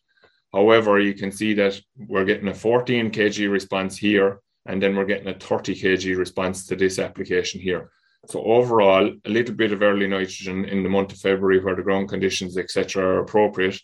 However, 0.53 0.99
you 0.99 1.13
can 1.13 1.31
see 1.31 1.53
that 1.55 1.79
we're 1.97 2.25
getting 2.25 2.47
a 2.47 2.53
14 2.53 3.11
kg 3.11 3.51
response 3.51 3.97
here, 3.97 4.39
and 4.65 4.81
then 4.81 4.95
we're 4.95 5.05
getting 5.05 5.27
a 5.27 5.37
30 5.37 5.75
kg 5.75 6.17
response 6.17 6.65
to 6.67 6.75
this 6.75 6.99
application 6.99 7.59
here. 7.59 7.91
So 8.27 8.41
overall, 8.43 9.11
a 9.25 9.29
little 9.29 9.55
bit 9.55 9.73
of 9.73 9.81
early 9.81 10.07
nitrogen 10.07 10.65
in 10.65 10.83
the 10.83 10.89
month 10.89 11.11
of 11.11 11.19
February, 11.19 11.59
where 11.59 11.75
the 11.75 11.83
ground 11.83 12.09
conditions, 12.09 12.57
etc., 12.57 13.03
are 13.03 13.19
appropriate, 13.19 13.79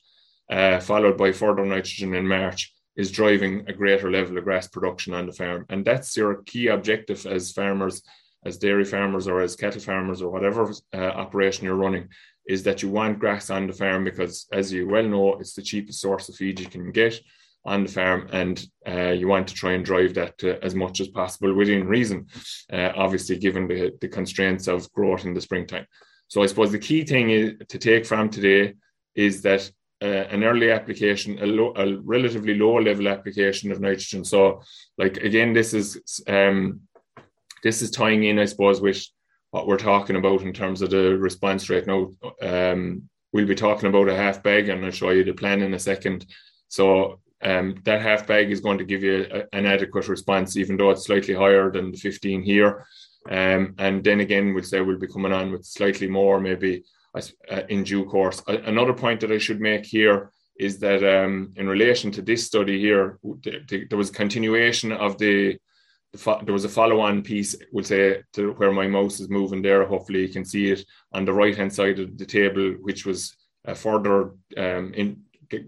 uh, 0.50 0.80
followed 0.80 1.18
by 1.18 1.34
further 1.34 1.66
nitrogen 1.66 2.14
in 2.16 2.28
March, 2.28 2.74
is 2.96 3.12
driving 3.12 3.66
a 3.68 3.74
greater 3.74 4.12
level 4.12 4.38
of 4.38 4.44
grass 4.44 4.68
production 4.68 5.14
on 5.14 5.26
the 5.26 5.34
farm. 5.34 5.66
And 5.70 5.84
that's 5.84 6.16
your 6.16 6.44
key 6.44 6.68
objective 6.68 7.26
as 7.26 7.52
farmers, 7.52 8.04
as 8.46 8.58
dairy 8.58 8.86
farmers, 8.86 9.28
or 9.28 9.42
as 9.42 9.56
cattle 9.56 9.82
farmers, 9.82 10.22
or 10.22 10.32
whatever 10.32 10.72
uh, 10.94 10.98
operation 10.98 11.66
you're 11.66 11.76
running, 11.76 12.10
is 12.48 12.64
that 12.64 12.84
you 12.84 12.90
want 12.90 13.20
grass 13.20 13.50
on 13.50 13.68
the 13.68 13.74
farm 13.74 14.04
because, 14.04 14.48
as 14.52 14.72
you 14.72 14.88
well 14.88 15.08
know, 15.08 15.34
it's 15.40 15.54
the 15.54 15.62
cheapest 15.62 16.02
source 16.02 16.30
of 16.30 16.36
feed 16.36 16.60
you 16.60 16.68
can 16.68 16.92
get 16.92 17.20
on 17.66 17.84
the 17.84 17.92
farm, 17.92 18.28
and 18.34 18.68
uh, 18.86 19.12
you 19.12 19.28
want 19.28 19.48
to 19.48 19.54
try 19.54 19.72
and 19.72 19.86
drive 19.86 20.14
that 20.14 20.44
as 20.62 20.76
much 20.76 21.00
as 21.00 21.08
possible 21.08 21.54
within 21.54 21.88
reason, 21.88 22.28
uh, 22.74 22.92
obviously, 22.96 23.38
given 23.38 23.68
the, 23.68 23.92
the 24.02 24.08
constraints 24.08 24.68
of 24.68 24.92
growth 24.92 25.26
in 25.26 25.34
the 25.34 25.40
springtime. 25.40 25.88
So, 26.28 26.44
I 26.44 26.48
suppose 26.48 26.72
the 26.72 26.80
key 26.80 27.06
thing 27.06 27.30
is, 27.30 27.54
to 27.70 27.78
take 27.78 28.06
from 28.06 28.30
today 28.30 28.74
is 29.16 29.42
that 29.44 29.72
an 30.08 30.44
early 30.44 30.72
application, 30.72 31.40
a, 31.40 31.46
low, 31.46 31.74
a 31.76 31.98
relatively 31.98 32.56
low 32.56 32.80
level 32.80 33.08
application 33.08 33.72
of 33.72 33.80
nitrogen. 33.80 34.24
So, 34.24 34.62
like 34.98 35.18
again, 35.18 35.54
this 35.54 35.74
is 35.74 36.22
um, 36.28 36.82
this 37.64 37.82
is 37.82 37.92
tying 37.92 38.24
in, 38.24 38.40
I 38.40 38.46
suppose, 38.46 38.82
with 38.82 39.06
what 39.52 39.68
we're 39.68 39.78
talking 39.78 40.16
about 40.16 40.42
in 40.42 40.54
terms 40.54 40.82
of 40.82 40.90
the 40.90 41.18
response 41.18 41.70
rate. 41.70 41.88
Now, 41.88 42.12
um, 42.42 43.10
we'll 43.32 43.48
be 43.48 43.56
talking 43.56 43.88
about 43.88 44.10
a 44.10 44.16
half 44.16 44.44
bag, 44.44 44.70
and 44.70 44.84
I'll 44.84 44.92
show 44.92 45.12
you 45.12 45.24
the 45.24 45.34
plan 45.34 45.62
in 45.62 45.74
a 45.74 45.80
second. 45.80 46.26
So 46.68 47.20
um, 47.44 47.76
that 47.84 48.02
half 48.02 48.26
bag 48.26 48.52
is 48.52 48.62
going 48.62 48.78
to 48.78 48.86
give 48.86 49.04
you 49.04 49.28
a, 49.32 49.56
an 49.56 49.66
adequate 49.66 50.08
response, 50.08 50.58
even 50.58 50.78
though 50.78 50.92
it's 50.92 51.06
slightly 51.06 51.34
higher 51.34 51.72
than 51.72 51.92
the 51.92 51.98
15 51.98 52.42
here. 52.42 52.86
Um, 53.30 53.76
and 53.78 54.04
then 54.04 54.20
again, 54.20 54.54
we'll 54.54 54.64
say 54.64 54.82
we'll 54.82 54.98
be 54.98 55.08
coming 55.08 55.34
on 55.34 55.52
with 55.52 55.66
slightly 55.66 56.08
more, 56.08 56.40
maybe 56.40 56.84
in 57.70 57.84
due 57.84 58.06
course. 58.06 58.42
Another 58.48 58.94
point 58.94 59.20
that 59.22 59.32
I 59.32 59.38
should 59.38 59.62
make 59.62 59.86
here 59.86 60.32
is 60.58 60.80
that 60.80 61.04
um, 61.04 61.54
in 61.56 61.68
relation 61.68 62.12
to 62.12 62.22
this 62.22 62.46
study 62.46 62.80
here, 62.80 63.20
the, 63.24 63.62
the, 63.68 63.86
there 63.86 63.98
was 63.98 64.10
a 64.10 64.14
continuation 64.14 64.92
of 64.92 65.18
the, 65.18 65.58
the 66.12 66.40
there 66.44 66.54
was 66.54 66.66
a 66.66 66.70
follow-on 66.70 67.24
piece. 67.24 67.56
We'll 67.72 67.84
say 67.84 68.24
to 68.34 68.54
where 68.54 68.72
my 68.72 68.88
mouse 68.88 69.20
is 69.20 69.30
moving 69.30 69.62
there. 69.62 69.86
Hopefully, 69.86 70.22
you 70.22 70.30
can 70.30 70.46
see 70.46 70.72
it 70.72 70.86
on 71.12 71.26
the 71.26 71.34
right-hand 71.34 71.74
side 71.74 72.00
of 72.00 72.18
the 72.18 72.26
table, 72.26 72.76
which 72.82 73.06
was 73.06 73.36
a 73.66 73.76
further 73.76 74.32
um, 74.58 74.94
in 74.94 75.22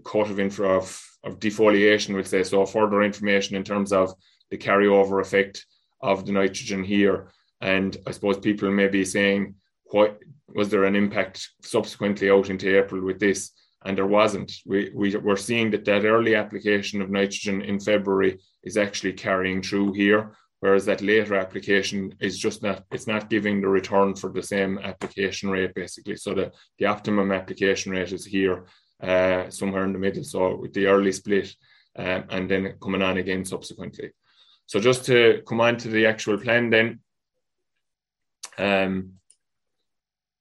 cut 0.04 0.30
of 0.30 0.40
info 0.40 0.78
of, 0.78 1.02
of 1.24 1.38
defoliation. 1.40 2.14
We'll 2.14 2.24
say 2.24 2.42
so. 2.42 2.64
Further 2.66 3.02
information 3.02 3.56
in 3.56 3.64
terms 3.64 3.92
of 3.92 4.14
the 4.50 4.58
carryover 4.58 5.20
effect 5.20 5.66
of 6.00 6.26
the 6.26 6.32
nitrogen 6.32 6.84
here, 6.84 7.30
and 7.60 7.96
I 8.06 8.12
suppose 8.12 8.38
people 8.38 8.70
may 8.70 8.88
be 8.88 9.04
saying, 9.04 9.54
"What 9.86 10.20
was 10.54 10.68
there 10.68 10.84
an 10.84 10.96
impact 10.96 11.48
subsequently 11.62 12.30
out 12.30 12.50
into 12.50 12.78
April 12.78 13.04
with 13.04 13.20
this?" 13.20 13.52
and 13.86 13.96
there 13.96 14.06
wasn't. 14.06 14.52
We, 14.66 14.90
we 14.94 15.16
we're 15.16 15.36
seeing 15.36 15.70
that 15.70 15.84
that 15.84 16.04
early 16.04 16.34
application 16.34 17.00
of 17.00 17.10
nitrogen 17.10 17.62
in 17.62 17.78
February 17.78 18.38
is 18.64 18.76
actually 18.76 19.12
carrying 19.12 19.62
through 19.62 19.92
here, 19.92 20.32
whereas 20.60 20.84
that 20.86 21.00
later 21.02 21.36
application 21.36 22.12
is 22.20 22.36
just 22.36 22.62
not 22.62 22.84
it's 22.90 23.06
not 23.06 23.30
giving 23.30 23.60
the 23.60 23.68
return 23.68 24.16
for 24.16 24.32
the 24.32 24.42
same 24.42 24.78
application 24.78 25.50
rate 25.50 25.74
basically. 25.74 26.16
So 26.16 26.34
the 26.34 26.52
the 26.78 26.86
optimum 26.86 27.30
application 27.30 27.92
rate 27.92 28.12
is 28.12 28.26
here 28.26 28.66
uh, 29.02 29.48
somewhere 29.50 29.84
in 29.84 29.92
the 29.92 30.00
middle. 30.00 30.24
So 30.24 30.56
with 30.56 30.72
the 30.72 30.86
early 30.86 31.12
split 31.12 31.54
um, 31.96 32.24
and 32.30 32.50
then 32.50 32.74
coming 32.82 33.02
on 33.02 33.18
again 33.18 33.44
subsequently. 33.44 34.10
So 34.66 34.80
just 34.80 35.04
to 35.06 35.42
come 35.46 35.60
on 35.60 35.76
to 35.78 35.88
the 35.88 36.06
actual 36.06 36.38
plan 36.38 36.70
then. 36.70 37.00
Um, 38.58 39.12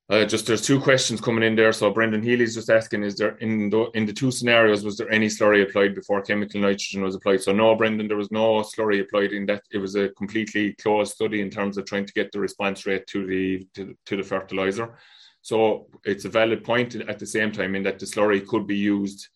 uh, 0.08 0.24
just 0.24 0.46
there's 0.46 0.62
two 0.62 0.80
questions 0.80 1.20
coming 1.20 1.44
in 1.44 1.56
there. 1.56 1.74
So 1.74 1.90
Brendan 1.90 2.22
Healy's 2.22 2.54
just 2.54 2.70
asking: 2.70 3.04
Is 3.04 3.16
there 3.16 3.38
in 3.38 3.72
the 3.72 3.90
in 3.96 4.06
the 4.06 4.14
two 4.14 4.30
scenarios 4.30 4.84
was 4.84 4.98
there 4.98 5.12
any 5.12 5.28
slurry 5.28 5.64
applied 5.64 5.96
before 5.96 6.22
chemical 6.22 6.62
nitrogen 6.62 7.02
was 7.02 7.16
applied? 7.16 7.42
So 7.42 7.52
no, 7.52 7.74
Brendan, 7.76 8.08
there 8.08 8.18
was 8.18 8.32
no 8.32 8.62
slurry 8.62 9.02
applied 9.02 9.32
in 9.32 9.48
that. 9.48 9.64
It 9.72 9.80
was 9.80 9.96
a 9.96 10.10
completely 10.10 10.74
closed 10.74 11.14
study 11.16 11.42
in 11.42 11.50
terms 11.50 11.80
of 11.80 11.86
trying 11.86 12.06
to 12.06 12.14
get 12.14 12.32
the 12.32 12.40
response 12.40 12.86
rate 12.86 13.08
to 13.08 13.26
the 13.26 13.68
to, 13.74 13.98
to 14.06 14.18
the 14.18 14.24
fertilizer. 14.24 14.96
So 15.42 15.88
it's 16.04 16.26
a 16.26 16.30
valid 16.30 16.64
point 16.64 16.96
at 16.96 17.18
the 17.18 17.26
same 17.26 17.52
time 17.52 17.74
in 17.74 17.84
that 17.84 17.98
the 17.98 18.06
slurry 18.06 18.46
could 18.46 18.68
be 18.68 18.78
used 18.78 19.30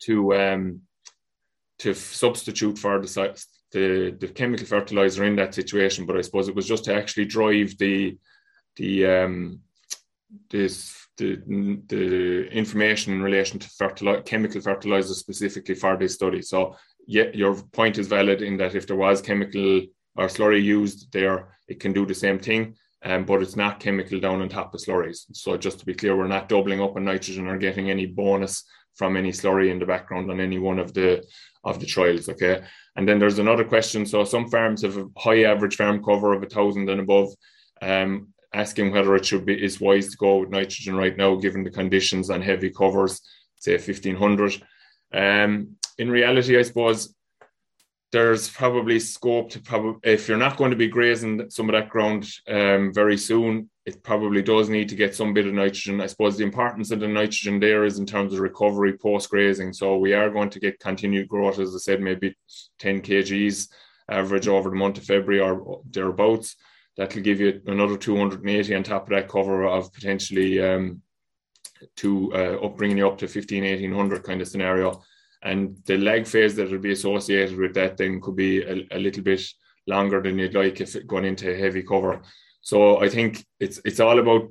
to 0.00 0.34
um, 0.34 0.82
to 1.78 1.94
substitute 1.94 2.78
for 2.78 3.00
the, 3.00 3.44
the 3.72 4.16
the 4.20 4.28
chemical 4.28 4.66
fertilizer 4.66 5.24
in 5.24 5.36
that 5.36 5.54
situation. 5.54 6.04
But 6.04 6.18
I 6.18 6.20
suppose 6.20 6.48
it 6.48 6.54
was 6.54 6.68
just 6.68 6.84
to 6.84 6.94
actually 6.94 7.24
drive 7.24 7.78
the 7.78 8.18
the 8.80 9.06
um, 9.06 9.60
this 10.48 11.06
the, 11.18 11.36
the 11.88 12.48
information 12.50 13.12
in 13.12 13.22
relation 13.22 13.58
to 13.58 13.68
fertilizer, 13.68 14.22
chemical 14.22 14.60
fertilizer 14.62 15.12
specifically 15.12 15.74
for 15.74 15.98
this 15.98 16.14
study. 16.14 16.40
So, 16.40 16.76
yeah, 17.06 17.24
your 17.34 17.54
point 17.72 17.98
is 17.98 18.06
valid 18.06 18.40
in 18.40 18.56
that 18.56 18.74
if 18.74 18.86
there 18.86 18.96
was 18.96 19.20
chemical 19.20 19.82
or 20.16 20.26
slurry 20.28 20.62
used 20.62 21.12
there, 21.12 21.58
it 21.68 21.78
can 21.78 21.92
do 21.92 22.06
the 22.06 22.14
same 22.14 22.38
thing, 22.38 22.74
um, 23.04 23.26
but 23.26 23.42
it's 23.42 23.56
not 23.56 23.80
chemical 23.80 24.18
down 24.18 24.40
on 24.40 24.48
top 24.48 24.72
of 24.72 24.80
slurries. 24.80 25.26
So, 25.32 25.58
just 25.58 25.78
to 25.80 25.84
be 25.84 25.94
clear, 25.94 26.16
we're 26.16 26.26
not 26.26 26.48
doubling 26.48 26.80
up 26.80 26.96
on 26.96 27.04
nitrogen 27.04 27.48
or 27.48 27.58
getting 27.58 27.90
any 27.90 28.06
bonus 28.06 28.64
from 28.94 29.16
any 29.16 29.30
slurry 29.30 29.70
in 29.70 29.78
the 29.78 29.86
background 29.86 30.30
on 30.30 30.40
any 30.40 30.58
one 30.58 30.78
of 30.78 30.94
the 30.94 31.22
of 31.64 31.80
the 31.80 31.86
trials. 31.86 32.30
Okay, 32.30 32.62
and 32.96 33.06
then 33.06 33.18
there's 33.18 33.40
another 33.40 33.64
question. 33.64 34.06
So, 34.06 34.24
some 34.24 34.48
farms 34.48 34.82
have 34.82 34.96
a 34.96 35.06
high 35.18 35.44
average 35.44 35.76
farm 35.76 36.02
cover 36.02 36.32
of 36.32 36.42
a 36.42 36.46
thousand 36.46 36.88
and 36.88 37.00
above. 37.00 37.28
Um, 37.82 38.32
asking 38.52 38.90
whether 38.90 39.14
it 39.14 39.24
should 39.24 39.46
be 39.46 39.62
is 39.62 39.80
wise 39.80 40.10
to 40.10 40.16
go 40.16 40.38
with 40.38 40.50
nitrogen 40.50 40.96
right 40.96 41.16
now, 41.16 41.36
given 41.36 41.62
the 41.62 41.70
conditions 41.70 42.30
on 42.30 42.42
heavy 42.42 42.70
covers, 42.70 43.20
say 43.56 43.72
1500. 43.72 44.62
Um, 45.12 45.76
in 45.98 46.10
reality, 46.10 46.58
I 46.58 46.62
suppose 46.62 47.14
there's 48.12 48.48
probably 48.48 48.98
scope 48.98 49.50
to 49.50 49.60
probably 49.60 50.00
if 50.02 50.28
you're 50.28 50.36
not 50.36 50.56
going 50.56 50.70
to 50.70 50.76
be 50.76 50.88
grazing 50.88 51.48
some 51.48 51.68
of 51.68 51.74
that 51.74 51.88
ground 51.88 52.28
um, 52.48 52.92
very 52.92 53.16
soon, 53.16 53.70
it 53.86 54.02
probably 54.02 54.42
does 54.42 54.68
need 54.68 54.88
to 54.88 54.96
get 54.96 55.14
some 55.14 55.32
bit 55.32 55.46
of 55.46 55.54
nitrogen. 55.54 56.00
I 56.00 56.06
suppose 56.06 56.36
the 56.36 56.44
importance 56.44 56.90
of 56.90 57.00
the 57.00 57.06
nitrogen 57.06 57.60
there 57.60 57.84
is 57.84 57.98
in 57.98 58.06
terms 58.06 58.32
of 58.32 58.40
recovery 58.40 58.98
post 58.98 59.30
grazing. 59.30 59.72
So 59.72 59.96
we 59.96 60.12
are 60.12 60.30
going 60.30 60.50
to 60.50 60.60
get 60.60 60.80
continued 60.80 61.28
growth, 61.28 61.60
as 61.60 61.74
I 61.74 61.78
said, 61.78 62.00
maybe 62.00 62.34
10 62.80 63.02
kgs 63.02 63.68
average 64.08 64.48
over 64.48 64.70
the 64.70 64.76
month 64.76 64.98
of 64.98 65.04
February 65.04 65.40
or 65.40 65.82
thereabouts 65.88 66.56
that'll 66.96 67.22
give 67.22 67.40
you 67.40 67.60
another 67.66 67.96
280 67.96 68.74
on 68.74 68.82
top 68.82 69.04
of 69.04 69.10
that 69.10 69.28
cover 69.28 69.64
of 69.64 69.92
potentially 69.92 70.60
um, 70.60 71.02
to 71.96 72.32
uh, 72.34 72.66
up 72.66 72.76
bringing 72.76 72.98
you 72.98 73.06
up 73.06 73.18
to 73.18 73.28
15 73.28 73.62
1800 73.62 74.22
kind 74.22 74.40
of 74.40 74.48
scenario. 74.48 75.00
And 75.42 75.78
the 75.86 75.96
lag 75.96 76.26
phase 76.26 76.54
that 76.56 76.70
will 76.70 76.78
be 76.78 76.92
associated 76.92 77.56
with 77.56 77.74
that 77.74 77.96
then 77.96 78.20
could 78.20 78.36
be 78.36 78.62
a, 78.62 78.86
a 78.90 78.98
little 78.98 79.22
bit 79.22 79.42
longer 79.86 80.20
than 80.20 80.38
you'd 80.38 80.54
like 80.54 80.80
if 80.80 80.94
it 80.94 81.06
going 81.06 81.24
into 81.24 81.56
heavy 81.56 81.82
cover. 81.82 82.20
So 82.62 83.00
i 83.00 83.08
think 83.08 83.42
it's 83.58 83.80
it's 83.84 84.00
all 84.00 84.18
about 84.18 84.42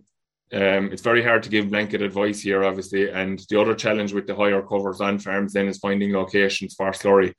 um, 0.51 0.91
it's 0.91 1.03
very 1.03 1.24
hard 1.24 1.43
to 1.43 1.50
give 1.50 1.69
blanket 1.69 2.01
advice 2.01 2.41
here 2.41 2.63
obviously. 2.63 3.12
And 3.12 3.39
the 3.50 3.62
other 3.62 3.75
challenge 3.75 4.13
with 4.13 4.25
the 4.25 4.36
higher 4.36 4.63
covers 4.63 5.00
on 5.00 5.19
farms 5.19 5.53
then 5.53 5.67
is 5.67 5.77
finding 5.77 6.13
locations 6.13 6.74
for 6.74 6.89
slurry. 6.91 7.34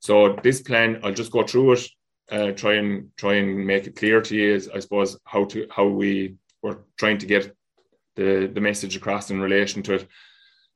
So 0.00 0.36
this 0.42 0.60
plan 0.60 1.00
i'll 1.04 1.14
just 1.14 1.30
go 1.30 1.44
through 1.44 1.72
it 1.74 1.88
uh, 2.30 2.52
try 2.52 2.74
and 2.74 3.10
try 3.16 3.34
and 3.34 3.66
make 3.66 3.86
it 3.86 3.96
clear 3.96 4.20
to 4.20 4.36
you 4.36 4.54
is 4.54 4.68
I 4.68 4.80
suppose 4.80 5.18
how 5.24 5.44
to 5.46 5.66
how 5.70 5.86
we 5.86 6.36
were 6.62 6.78
trying 6.98 7.18
to 7.18 7.26
get 7.26 7.54
the 8.16 8.50
the 8.52 8.60
message 8.60 8.96
across 8.96 9.30
in 9.30 9.40
relation 9.40 9.82
to 9.84 9.94
it, 9.94 10.08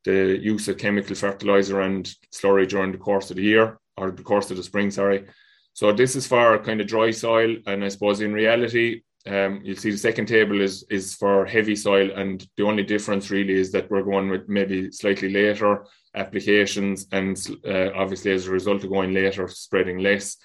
the 0.05 0.39
use 0.41 0.69
of 0.69 0.79
chemical 0.79 1.15
fertilizer 1.15 1.81
and 1.81 2.15
slurry 2.33 2.69
during 2.69 2.93
the 2.93 2.99
course 2.99 3.31
of 3.31 3.37
the 3.37 3.43
year 3.43 3.79
or 3.97 4.11
the 4.11 4.23
course 4.23 4.51
of 4.51 4.57
the 4.57 4.63
spring. 4.63 4.91
Sorry. 4.91 5.27
So 5.75 5.93
this 5.93 6.17
is 6.17 6.27
for 6.27 6.59
kind 6.59 6.81
of 6.81 6.87
dry 6.87 7.11
soil, 7.11 7.57
and 7.67 7.85
I 7.85 7.89
suppose 7.89 8.21
in 8.21 8.33
reality, 8.33 9.03
um, 9.27 9.61
you'll 9.65 9.77
see 9.77 9.91
the 9.91 9.97
second 9.97 10.27
table 10.27 10.61
is 10.61 10.85
is 10.91 11.15
for 11.15 11.47
heavy 11.47 11.77
soil, 11.77 12.11
and 12.13 12.47
the 12.57 12.65
only 12.65 12.83
difference 12.83 13.31
really 13.31 13.55
is 13.55 13.73
that 13.73 13.91
we're 13.91 14.03
going 14.03 14.29
with 14.31 14.49
maybe 14.49 14.91
slightly 14.91 15.31
later 15.31 15.87
applications, 16.15 17.07
and 17.13 17.37
uh, 17.67 17.91
obviously 17.95 18.33
as 18.33 18.47
a 18.47 18.51
result 18.51 18.85
of 18.85 18.91
going 18.91 19.15
later, 19.15 19.49
spreading 19.49 19.99
less. 19.99 20.37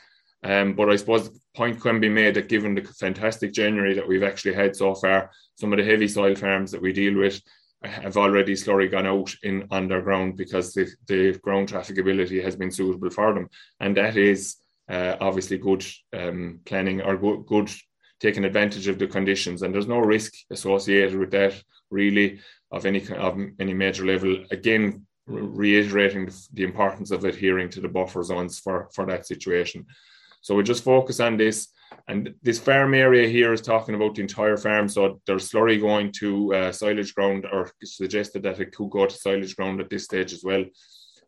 Um, 0.48 0.76
but 0.76 0.90
I 0.90 0.96
suppose 0.96 1.30
the 1.30 1.40
point 1.56 1.82
can 1.82 2.00
be 2.00 2.08
made 2.08 2.36
that 2.36 2.48
given 2.48 2.74
the 2.74 2.82
fantastic 2.82 3.52
January 3.52 3.94
that 3.96 4.08
we've 4.08 4.24
actually 4.24 4.54
had 4.54 4.78
so 4.78 4.96
far, 4.96 5.30
some 5.56 5.74
of 5.74 5.78
the 5.78 5.84
heavy 5.84 6.08
soil 6.08 6.36
farms 6.36 6.72
that 6.72 6.82
we 6.82 6.94
deal 6.94 7.18
with 7.18 7.42
have 7.84 8.16
already 8.16 8.56
slowly 8.56 8.88
gone 8.88 9.06
out 9.06 9.36
in 9.44 9.68
underground 9.72 10.38
because 10.38 10.74
the, 10.74 10.88
the 11.08 11.38
ground 11.44 11.68
trafficability 11.68 12.42
has 12.42 12.56
been 12.56 12.72
suitable 12.72 13.10
for 13.10 13.34
them. 13.34 13.50
And 13.82 13.98
that 13.98 14.16
is 14.16 14.56
uh, 14.90 15.18
obviously 15.20 15.58
good 15.58 15.86
um, 16.14 16.62
planning 16.64 17.02
or 17.02 17.18
good, 17.18 17.46
good 17.46 17.70
taking 18.22 18.46
advantage 18.46 18.88
of 18.88 19.00
the 19.00 19.08
conditions. 19.08 19.64
And 19.64 19.76
there's 19.76 19.86
no 19.86 20.00
risk 20.00 20.34
associated 20.50 21.20
with 21.20 21.32
that 21.32 21.62
really 21.92 22.40
of 22.72 22.86
any 22.86 23.06
of 23.10 23.38
any 23.60 23.74
major 23.74 24.06
level. 24.06 24.46
Again, 24.50 25.06
reiterating 25.26 26.32
the 26.54 26.64
importance 26.64 27.12
of 27.12 27.26
adhering 27.26 27.70
to 27.72 27.82
the 27.82 27.90
buffer 27.90 28.24
zones 28.24 28.60
for, 28.60 28.88
for 28.94 29.06
that 29.08 29.28
situation. 29.28 29.86
So 30.42 30.56
we 30.56 30.64
just 30.64 30.84
focus 30.84 31.20
on 31.20 31.38
this. 31.38 31.68
And 32.10 32.36
this 32.42 32.60
farm 32.60 32.94
area 32.94 33.28
here 33.28 33.54
is 33.54 33.62
talking 33.62 33.96
about 33.96 34.16
the 34.16 34.22
entire 34.22 34.58
farm. 34.58 34.88
So 34.88 35.22
there's 35.26 35.50
slurry 35.50 35.80
going 35.80 36.12
to 36.20 36.54
uh, 36.54 36.72
silage 36.72 37.14
ground, 37.14 37.46
or 37.52 37.72
suggested 37.84 38.44
that 38.44 38.60
it 38.60 38.76
could 38.76 38.90
go 38.90 39.06
to 39.06 39.16
silage 39.16 39.56
ground 39.56 39.82
at 39.82 39.90
this 39.90 40.06
stage 40.06 40.34
as 40.34 40.44
well. 40.44 40.64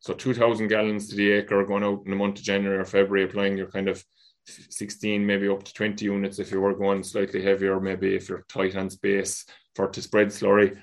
So 0.02 0.14
2,000 0.14 0.68
gallons 0.68 1.10
to 1.10 1.16
the 1.16 1.32
acre 1.32 1.66
going 1.66 1.84
out 1.84 2.04
in 2.06 2.12
the 2.12 2.18
month 2.18 2.40
of 2.40 2.44
January 2.44 2.80
or 2.80 2.86
February, 2.86 3.26
applying 3.26 3.58
your 3.58 3.68
kind 3.68 3.90
of 3.90 4.04
16, 4.48 5.26
maybe 5.26 5.50
up 5.50 5.64
to 5.64 5.74
20 5.74 6.06
units 6.06 6.40
if 6.40 6.52
you 6.52 6.62
were 6.62 6.74
going 6.74 7.04
slightly 7.04 7.42
heavier, 7.42 7.80
maybe 7.80 8.16
if 8.16 8.30
you're 8.30 8.46
tight 8.48 8.76
on 8.76 8.90
space 8.90 9.46
for 9.76 9.88
to 9.88 10.02
spread 10.02 10.28
slurry. 10.28 10.78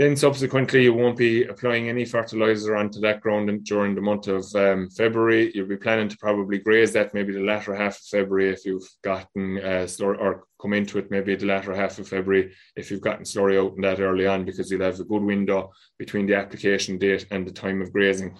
Then 0.00 0.16
subsequently, 0.16 0.84
you 0.84 0.94
won't 0.94 1.18
be 1.18 1.44
applying 1.44 1.90
any 1.90 2.06
fertilizer 2.06 2.74
onto 2.74 3.00
that 3.00 3.20
ground 3.20 3.66
during 3.66 3.94
the 3.94 4.00
month 4.00 4.28
of 4.28 4.46
um, 4.54 4.88
February. 4.88 5.52
You'll 5.54 5.66
be 5.66 5.76
planning 5.76 6.08
to 6.08 6.16
probably 6.16 6.58
graze 6.58 6.94
that 6.94 7.12
maybe 7.12 7.34
the 7.34 7.44
latter 7.44 7.74
half 7.74 7.98
of 7.98 8.04
February 8.04 8.48
if 8.48 8.64
you've 8.64 8.88
gotten 9.04 9.58
uh, 9.58 9.86
or 10.00 10.44
come 10.58 10.72
into 10.72 10.96
it 10.96 11.10
maybe 11.10 11.36
the 11.36 11.44
latter 11.44 11.74
half 11.74 11.98
of 11.98 12.08
February 12.08 12.54
if 12.76 12.90
you've 12.90 13.02
gotten 13.02 13.26
slurry 13.26 13.62
out 13.62 13.74
in 13.74 13.82
that 13.82 14.00
early 14.00 14.26
on 14.26 14.46
because 14.46 14.70
you'll 14.70 14.80
have 14.80 14.98
a 15.00 15.04
good 15.04 15.22
window 15.22 15.70
between 15.98 16.24
the 16.24 16.34
application 16.34 16.96
date 16.96 17.26
and 17.30 17.46
the 17.46 17.52
time 17.52 17.82
of 17.82 17.92
grazing. 17.92 18.34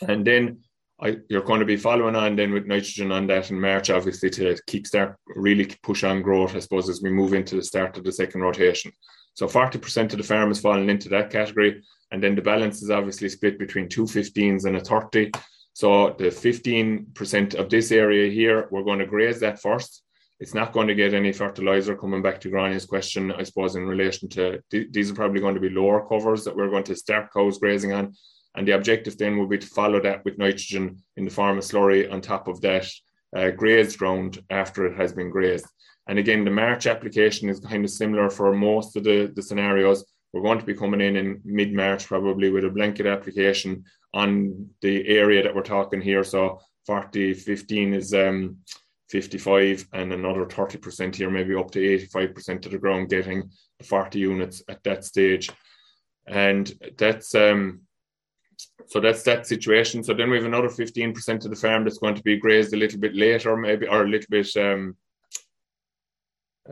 And 0.00 0.26
then 0.26 0.60
I, 0.98 1.18
you're 1.28 1.42
going 1.42 1.60
to 1.60 1.66
be 1.66 1.76
following 1.76 2.16
on 2.16 2.36
then 2.36 2.52
with 2.52 2.64
nitrogen 2.64 3.12
on 3.12 3.26
that 3.26 3.50
in 3.50 3.60
March, 3.60 3.90
obviously, 3.90 4.30
to 4.30 4.56
keep 4.66 4.86
kickstart, 4.86 5.14
really 5.26 5.66
push 5.82 6.04
on 6.04 6.22
growth, 6.22 6.56
I 6.56 6.60
suppose, 6.60 6.88
as 6.88 7.02
we 7.02 7.10
move 7.10 7.34
into 7.34 7.54
the 7.54 7.62
start 7.62 7.98
of 7.98 8.04
the 8.04 8.12
second 8.12 8.40
rotation. 8.40 8.92
So 9.38 9.46
40% 9.46 10.10
of 10.10 10.18
the 10.18 10.24
farm 10.24 10.50
is 10.50 10.58
falling 10.58 10.90
into 10.90 11.08
that 11.10 11.30
category. 11.30 11.84
And 12.10 12.20
then 12.20 12.34
the 12.34 12.42
balance 12.42 12.82
is 12.82 12.90
obviously 12.90 13.28
split 13.28 13.56
between 13.56 13.88
two 13.88 14.02
15s 14.02 14.64
and 14.64 14.76
a 14.76 14.80
30. 14.80 15.30
So 15.74 16.16
the 16.18 16.24
15% 16.24 17.54
of 17.54 17.70
this 17.70 17.92
area 17.92 18.32
here, 18.32 18.66
we're 18.72 18.82
going 18.82 18.98
to 18.98 19.06
graze 19.06 19.38
that 19.38 19.62
first. 19.62 20.02
It's 20.40 20.54
not 20.54 20.72
going 20.72 20.88
to 20.88 20.96
get 20.96 21.14
any 21.14 21.30
fertilizer. 21.30 21.94
Coming 21.94 22.20
back 22.20 22.40
to 22.40 22.50
Grania's 22.50 22.84
question, 22.84 23.30
I 23.30 23.44
suppose, 23.44 23.76
in 23.76 23.86
relation 23.86 24.28
to 24.30 24.60
these 24.72 25.12
are 25.12 25.14
probably 25.14 25.40
going 25.40 25.54
to 25.54 25.60
be 25.60 25.70
lower 25.70 26.04
covers 26.08 26.42
that 26.42 26.56
we're 26.56 26.70
going 26.70 26.90
to 26.90 26.96
start 26.96 27.32
cows 27.32 27.60
grazing 27.60 27.92
on. 27.92 28.14
And 28.56 28.66
the 28.66 28.72
objective 28.72 29.18
then 29.18 29.38
will 29.38 29.46
be 29.46 29.58
to 29.58 29.66
follow 29.68 30.00
that 30.00 30.24
with 30.24 30.36
nitrogen 30.36 31.00
in 31.16 31.24
the 31.24 31.30
form 31.30 31.58
of 31.58 31.64
slurry 31.64 32.12
on 32.12 32.22
top 32.22 32.48
of 32.48 32.60
that 32.62 32.90
uh, 33.36 33.50
grazed 33.50 33.98
ground 33.98 34.42
after 34.50 34.86
it 34.86 34.96
has 34.96 35.12
been 35.12 35.30
grazed. 35.30 35.66
And 36.08 36.18
again, 36.18 36.44
the 36.44 36.50
March 36.50 36.86
application 36.86 37.48
is 37.48 37.60
kind 37.60 37.84
of 37.84 37.90
similar 37.90 38.30
for 38.30 38.54
most 38.54 38.96
of 38.96 39.04
the, 39.04 39.30
the 39.34 39.42
scenarios. 39.42 40.04
We're 40.32 40.42
going 40.42 40.58
to 40.58 40.66
be 40.66 40.74
coming 40.74 41.00
in 41.00 41.16
in 41.16 41.40
mid 41.44 41.72
March 41.72 42.06
probably 42.06 42.50
with 42.50 42.64
a 42.64 42.70
blanket 42.70 43.06
application 43.06 43.84
on 44.14 44.68
the 44.80 45.06
area 45.08 45.42
that 45.42 45.54
we're 45.54 45.62
talking 45.62 46.00
here. 46.00 46.24
So 46.24 46.60
40, 46.86 47.34
15 47.34 47.94
is 47.94 48.14
um, 48.14 48.56
55 49.10 49.86
and 49.92 50.12
another 50.12 50.44
30% 50.46 51.14
here, 51.14 51.30
maybe 51.30 51.54
up 51.54 51.70
to 51.72 51.78
85% 51.78 52.66
of 52.66 52.72
the 52.72 52.78
ground 52.78 53.10
getting 53.10 53.50
the 53.78 53.84
40 53.84 54.18
units 54.18 54.62
at 54.68 54.82
that 54.84 55.04
stage. 55.04 55.50
And 56.26 56.72
that's 56.98 57.34
um, 57.34 57.82
so 58.86 59.00
that's 59.00 59.22
that 59.24 59.46
situation. 59.46 60.02
So 60.02 60.14
then 60.14 60.30
we 60.30 60.36
have 60.36 60.46
another 60.46 60.68
15% 60.68 61.44
of 61.44 61.50
the 61.50 61.56
farm 61.56 61.84
that's 61.84 61.98
going 61.98 62.14
to 62.14 62.22
be 62.22 62.38
grazed 62.38 62.72
a 62.72 62.76
little 62.76 62.98
bit 62.98 63.14
later, 63.14 63.56
maybe, 63.56 63.86
or 63.86 64.04
a 64.04 64.08
little 64.08 64.26
bit, 64.30 64.48
um, 64.56 64.96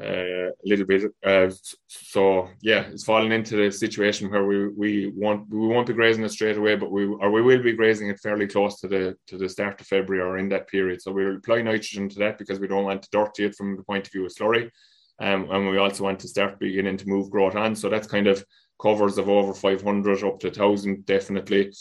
uh, 0.00 0.48
a 0.48 0.64
little 0.64 0.86
bit. 0.86 1.10
Uh, 1.24 1.50
so 1.86 2.48
yeah, 2.62 2.82
it's 2.82 3.04
falling 3.04 3.32
into 3.32 3.56
the 3.56 3.70
situation 3.70 4.30
where 4.30 4.44
we 4.44 4.68
we 4.68 5.12
want 5.14 5.48
we 5.48 5.66
won't 5.66 5.86
be 5.86 5.92
grazing 5.92 6.24
it 6.24 6.30
straight 6.30 6.56
away, 6.56 6.76
but 6.76 6.90
we 6.90 7.04
or 7.06 7.30
we 7.30 7.42
will 7.42 7.62
be 7.62 7.72
grazing 7.72 8.08
it 8.08 8.20
fairly 8.20 8.46
close 8.46 8.80
to 8.80 8.88
the 8.88 9.16
to 9.26 9.38
the 9.38 9.48
start 9.48 9.80
of 9.80 9.86
February 9.86 10.22
or 10.22 10.38
in 10.38 10.48
that 10.50 10.68
period. 10.68 11.00
So 11.00 11.12
we'll 11.12 11.36
apply 11.36 11.62
nitrogen 11.62 12.08
to 12.10 12.18
that 12.20 12.38
because 12.38 12.60
we 12.60 12.68
don't 12.68 12.84
want 12.84 13.02
to 13.02 13.10
dirty 13.10 13.44
it 13.44 13.54
from 13.54 13.76
the 13.76 13.84
point 13.84 14.06
of 14.06 14.12
view 14.12 14.26
of 14.26 14.32
slurry, 14.32 14.70
um, 15.20 15.48
and 15.50 15.68
we 15.68 15.78
also 15.78 16.04
want 16.04 16.20
to 16.20 16.28
start 16.28 16.58
beginning 16.58 16.98
to 16.98 17.08
move 17.08 17.30
growth 17.30 17.56
on. 17.56 17.74
So 17.74 17.88
that's 17.88 18.06
kind 18.06 18.26
of 18.26 18.44
covers 18.80 19.18
of 19.18 19.28
over 19.28 19.54
500 19.54 20.24
up 20.24 20.38
to 20.40 20.48
1000 20.48 21.06
definitely 21.06 21.72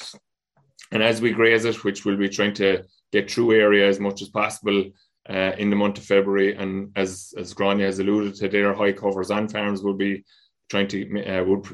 and 0.91 1.03
as 1.03 1.21
we 1.21 1.31
graze 1.31 1.65
it 1.65 1.83
which 1.83 2.05
we'll 2.05 2.17
be 2.17 2.29
trying 2.29 2.53
to 2.53 2.83
get 3.11 3.29
through 3.29 3.53
area 3.53 3.87
as 3.87 3.99
much 3.99 4.21
as 4.21 4.29
possible 4.29 4.85
uh, 5.29 5.51
in 5.57 5.69
the 5.69 5.75
month 5.75 5.97
of 5.97 6.03
february 6.03 6.55
and 6.55 6.91
as 6.95 7.33
as 7.37 7.53
grania 7.53 7.85
has 7.85 7.99
alluded 7.99 8.35
to 8.35 8.47
their 8.47 8.73
high 8.73 8.91
covers 8.91 9.31
on 9.31 9.47
farms 9.47 9.81
will 9.81 9.93
be 9.93 10.23
trying 10.69 10.87
to 10.87 11.25
uh, 11.25 11.43
would 11.43 11.67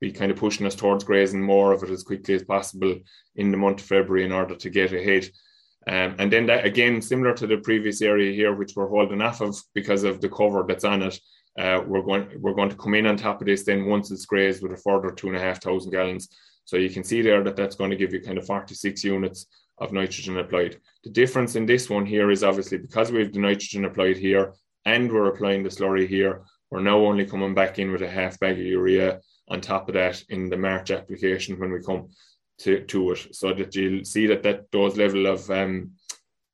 be 0.00 0.12
kind 0.12 0.30
of 0.30 0.36
pushing 0.36 0.66
us 0.66 0.74
towards 0.74 1.04
grazing 1.04 1.42
more 1.42 1.72
of 1.72 1.82
it 1.82 1.90
as 1.90 2.02
quickly 2.02 2.34
as 2.34 2.44
possible 2.44 2.94
in 3.36 3.50
the 3.50 3.56
month 3.56 3.80
of 3.80 3.86
february 3.86 4.24
in 4.24 4.32
order 4.32 4.54
to 4.54 4.70
get 4.70 4.92
ahead 4.92 5.28
um, 5.88 6.14
and 6.18 6.32
then 6.32 6.46
that 6.46 6.64
again 6.64 7.02
similar 7.02 7.34
to 7.34 7.46
the 7.46 7.56
previous 7.58 8.02
area 8.02 8.32
here 8.32 8.54
which 8.54 8.74
we're 8.76 8.88
holding 8.88 9.22
off 9.22 9.40
of 9.40 9.56
because 9.74 10.04
of 10.04 10.20
the 10.20 10.28
cover 10.28 10.64
that's 10.66 10.84
on 10.84 11.02
it 11.02 11.18
uh, 11.58 11.82
we're 11.86 12.02
going 12.02 12.28
we're 12.40 12.54
going 12.54 12.70
to 12.70 12.76
come 12.76 12.94
in 12.94 13.06
on 13.06 13.16
top 13.16 13.40
of 13.40 13.46
this 13.46 13.64
then 13.64 13.86
once 13.86 14.10
it's 14.10 14.24
grazed 14.24 14.62
with 14.62 14.72
a 14.72 14.76
further 14.76 15.10
two 15.10 15.28
and 15.28 15.36
a 15.36 15.40
half 15.40 15.62
thousand 15.62 15.90
gallons. 15.90 16.28
So 16.64 16.76
you 16.76 16.88
can 16.88 17.04
see 17.04 17.20
there 17.20 17.42
that 17.44 17.56
that's 17.56 17.76
going 17.76 17.90
to 17.90 17.96
give 17.96 18.12
you 18.12 18.20
kind 18.20 18.38
of 18.38 18.46
46 18.46 19.04
units 19.04 19.46
of 19.82 19.92
nitrogen 19.92 20.38
applied. 20.38 20.78
The 21.04 21.10
difference 21.10 21.56
in 21.56 21.66
this 21.66 21.90
one 21.90 22.06
here 22.06 22.30
is 22.30 22.44
obviously 22.44 22.78
because 22.78 23.10
we 23.10 23.20
have 23.20 23.32
the 23.32 23.40
nitrogen 23.40 23.84
applied 23.84 24.16
here 24.16 24.54
and 24.84 25.10
we're 25.10 25.28
applying 25.28 25.62
the 25.62 25.68
slurry 25.68 26.06
here, 26.06 26.42
we're 26.70 26.80
now 26.80 26.98
only 26.98 27.26
coming 27.26 27.54
back 27.54 27.78
in 27.78 27.92
with 27.92 28.02
a 28.02 28.08
half 28.08 28.38
bag 28.40 28.58
of 28.58 28.64
urea 28.64 29.20
on 29.48 29.60
top 29.60 29.88
of 29.88 29.94
that 29.94 30.22
in 30.30 30.48
the 30.48 30.56
March 30.56 30.90
application 30.90 31.58
when 31.58 31.72
we 31.72 31.82
come 31.82 32.08
to, 32.58 32.80
to 32.84 33.12
it. 33.12 33.34
So 33.34 33.52
that 33.52 33.74
you'll 33.74 34.04
see 34.04 34.26
that 34.28 34.42
that 34.44 34.70
those 34.70 34.96
level 34.96 35.26
of 35.26 35.50
um, 35.50 35.92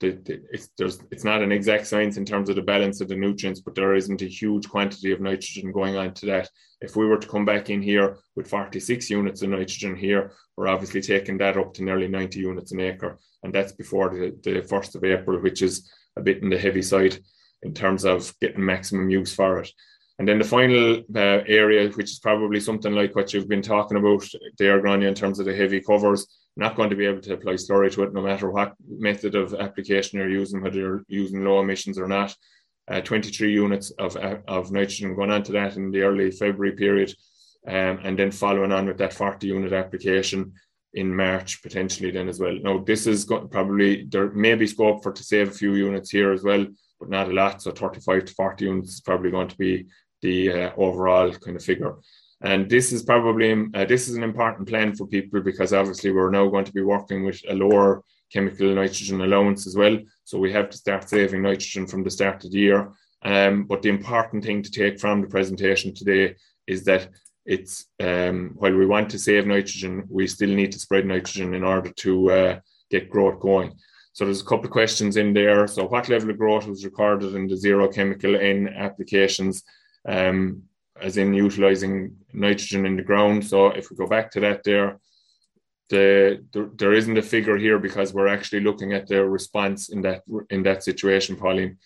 the, 0.00 0.11
the, 0.11 0.40
it's 0.52 0.68
there's 0.78 1.00
it's 1.11 1.24
not 1.24 1.42
an 1.42 1.50
exact 1.50 1.87
science 1.87 2.16
in 2.16 2.24
terms 2.24 2.48
of 2.48 2.56
the 2.56 2.62
balance 2.62 3.00
of 3.00 3.08
the 3.08 3.16
nutrients, 3.16 3.61
but 3.61 3.74
there 3.74 3.94
isn't 3.94 4.22
a 4.22 4.26
huge 4.26 4.68
quantity 4.68 5.12
of 5.12 5.20
nitrogen 5.20 5.72
going 5.72 5.96
on 5.96 6.14
to 6.14 6.26
that. 6.26 6.48
If 6.80 6.94
we 6.94 7.06
were 7.06 7.18
to 7.18 7.28
come 7.28 7.44
back 7.44 7.70
in 7.70 7.82
here 7.82 8.18
with 8.37 8.48
46 8.48 9.11
units 9.11 9.42
of 9.42 9.50
nitrogen 9.50 9.96
here, 9.96 10.32
we're 10.56 10.68
obviously 10.68 11.00
taking 11.00 11.38
that 11.38 11.56
up 11.56 11.74
to 11.74 11.84
nearly 11.84 12.06
90 12.06 12.38
units 12.38 12.72
an 12.72 12.80
acre, 12.80 13.18
and 13.42 13.52
that's 13.52 13.72
before 13.72 14.11
the, 14.11 14.38
the 14.42 14.62
first 14.62 14.94
of 14.94 15.04
April, 15.04 15.40
which 15.40 15.62
is 15.62 15.90
a 16.16 16.20
bit 16.20 16.42
in 16.42 16.50
the 16.50 16.58
heavy 16.58 16.82
side 16.82 17.18
in 17.62 17.74
terms 17.74 18.04
of 18.04 18.32
getting 18.40 18.64
maximum 18.64 19.11
use 19.11 19.34
for 19.34 19.61
it. 19.61 19.70
And 20.18 20.26
then 20.26 20.38
the 20.38 20.44
final 20.44 20.96
uh, 21.14 21.44
area, 21.46 21.88
which 21.90 22.11
is 22.11 22.18
probably 22.18 22.58
something 22.61 22.92
like 22.92 23.14
what 23.14 23.32
you've 23.32 23.48
been 23.48 23.62
talking 23.62 23.96
about 23.96 24.24
there, 24.58 24.80
Grania, 24.80 25.08
in 25.08 25.14
terms 25.14 25.38
of 25.38 25.46
the 25.46 25.54
heavy 25.54 25.80
covers, 25.80 26.26
not 26.59 26.77
going 26.77 26.90
to 26.90 26.97
be 26.97 27.07
able 27.07 27.21
to 27.21 27.35
apply 27.35 27.53
slurry 27.53 27.90
to 27.92 28.03
it 28.03 28.12
no 28.12 28.21
matter 28.21 28.51
what 28.51 28.75
method 28.87 29.35
of 29.37 29.55
application 29.55 30.18
you're 30.18 30.29
using, 30.29 30.61
whether 30.61 30.79
you're 30.79 31.05
using 31.09 31.44
low 31.44 31.61
emissions 31.61 31.99
or 31.99 32.09
not. 32.09 32.35
Uh, 32.88 33.01
23 33.01 33.53
units 33.53 33.90
of, 33.92 34.16
uh, 34.16 34.38
of 34.49 34.73
nitrogen 34.73 35.14
going 35.14 35.31
on 35.31 35.42
to 35.42 35.53
that 35.53 35.77
in 35.77 35.90
the 35.90 36.01
early 36.01 36.31
February 36.31 36.75
period, 36.75 37.14
um, 37.66 38.01
and 38.03 38.18
then 38.18 38.31
following 38.31 38.73
on 38.73 38.87
with 38.87 38.97
that 38.97 39.12
40 39.12 39.47
unit 39.47 39.73
application 39.73 40.53
in 40.94 41.14
March 41.14 41.62
potentially 41.62 42.11
then 42.11 42.29
as 42.29 42.40
well. 42.40 42.57
Now 42.61 42.79
this 42.79 43.07
is 43.07 43.25
going 43.25 43.49
probably 43.49 44.05
there 44.05 44.31
may 44.31 44.55
be 44.55 44.66
scope 44.66 45.03
for 45.03 45.12
to 45.12 45.23
save 45.23 45.49
a 45.49 45.53
few 45.53 45.75
units 45.75 46.11
here 46.11 46.33
as 46.33 46.42
well, 46.42 46.66
but 46.99 47.11
not 47.11 47.29
a 47.29 47.33
lot. 47.33 47.62
So 47.62 47.71
35 47.71 48.25
to 48.25 48.35
40 48.35 48.64
units 48.64 48.94
is 48.94 49.01
probably 49.01 49.31
going 49.31 49.49
to 49.49 49.59
be 49.59 49.87
the 50.23 50.51
uh, 50.51 50.71
overall 50.77 51.31
kind 51.33 51.57
of 51.57 51.62
figure. 51.62 51.94
And 52.42 52.70
this 52.70 52.92
is 52.92 53.03
probably 53.03 53.66
uh, 53.74 53.85
this 53.85 54.09
is 54.09 54.16
an 54.16 54.22
important 54.22 54.68
plan 54.68 54.94
for 54.94 55.07
people 55.07 55.40
because 55.40 55.72
obviously 55.72 56.12
we're 56.12 56.31
now 56.31 56.48
going 56.48 56.64
to 56.64 56.72
be 56.72 56.83
working 56.83 57.24
with 57.24 57.40
a 57.48 57.55
lower 57.55 58.05
chemical 58.33 58.74
nitrogen 58.74 59.20
allowance 59.20 59.66
as 59.66 59.77
well. 59.77 59.98
So 60.24 60.38
we 60.38 60.53
have 60.53 60.70
to 60.70 60.77
start 60.77 61.09
saving 61.09 61.42
nitrogen 61.42 61.87
from 61.87 62.05
the 62.05 62.11
start 62.11 62.44
of 62.44 62.53
the 62.53 62.59
year. 62.59 62.92
Um, 63.22 63.64
but 63.64 63.83
the 63.83 63.88
important 63.88 64.44
thing 64.44 64.62
to 64.62 64.70
take 64.70 65.01
from 65.01 65.20
the 65.20 65.27
presentation 65.27 65.92
today 65.92 66.37
is 66.66 66.85
that 66.85 67.09
it's 67.44 67.87
um, 67.98 68.53
while 68.57 68.74
we 68.74 68.87
want 68.87 69.11
to 69.11 69.18
save 69.18 69.46
nitrogen, 69.46 70.05
we 70.09 70.27
still 70.27 70.51
need 70.51 70.70
to 70.72 70.79
spread 70.79 71.07
nitrogen 71.07 71.55
in 71.55 71.64
order 71.64 71.90
to 71.90 72.31
uh, 72.31 72.61
get 72.90 73.11
growth 73.11 73.40
going. 73.40 73.72
So 74.12 74.24
there's 74.24 74.42
a 74.42 74.44
couple 74.44 74.66
of 74.66 74.70
questions 74.70 75.16
in 75.16 75.33
there. 75.33 75.66
So 75.66 75.87
what 75.87 76.09
level 76.09 76.31
of 76.31 76.38
growth 76.38 76.66
was 76.66 76.85
recorded 76.85 77.35
in 77.35 77.48
the 77.48 77.57
zero 77.57 77.88
chemical 77.88 78.37
N 78.37 78.68
applications? 78.68 79.62
Um, 80.07 80.64
as 81.00 81.16
in 81.16 81.34
utilizing 81.34 82.16
nitrogen 82.32 82.87
in 82.87 82.96
the 82.96 83.02
ground. 83.02 83.44
So 83.44 83.68
if 83.68 83.90
we 83.90 83.96
go 83.96 84.06
back 84.06 84.30
to 84.32 84.40
that 84.40 84.64
there, 84.64 84.98
the, 85.88 86.44
the, 86.52 86.70
there 86.76 86.92
isn't 86.92 87.16
a 87.16 87.22
figure 87.22 87.56
here 87.56 87.78
because 87.78 88.12
we're 88.12 88.28
actually 88.28 88.61
looking 88.61 88.92
at 88.92 89.06
the 89.06 89.24
response 89.24 89.88
in 89.88 90.02
that 90.02 90.22
in 90.50 90.62
that 90.64 90.84
situation, 90.84 91.37
Pauline. 91.37 91.78